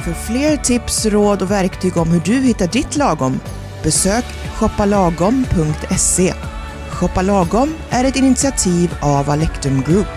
För 0.09 0.15
fler 0.15 0.57
tips, 0.57 1.05
råd 1.05 1.41
och 1.41 1.51
verktyg 1.51 1.97
om 1.97 2.07
hur 2.09 2.19
du 2.19 2.33
hittar 2.33 2.67
ditt 2.67 2.95
lagom, 2.95 3.39
besök 3.83 4.25
shoppalagom.se. 4.55 6.33
Shoppa 6.89 7.21
Lagom 7.21 7.73
är 7.89 8.03
ett 8.03 8.15
initiativ 8.15 8.95
av 9.01 9.29
Alectum 9.29 9.83
Group. 9.87 10.07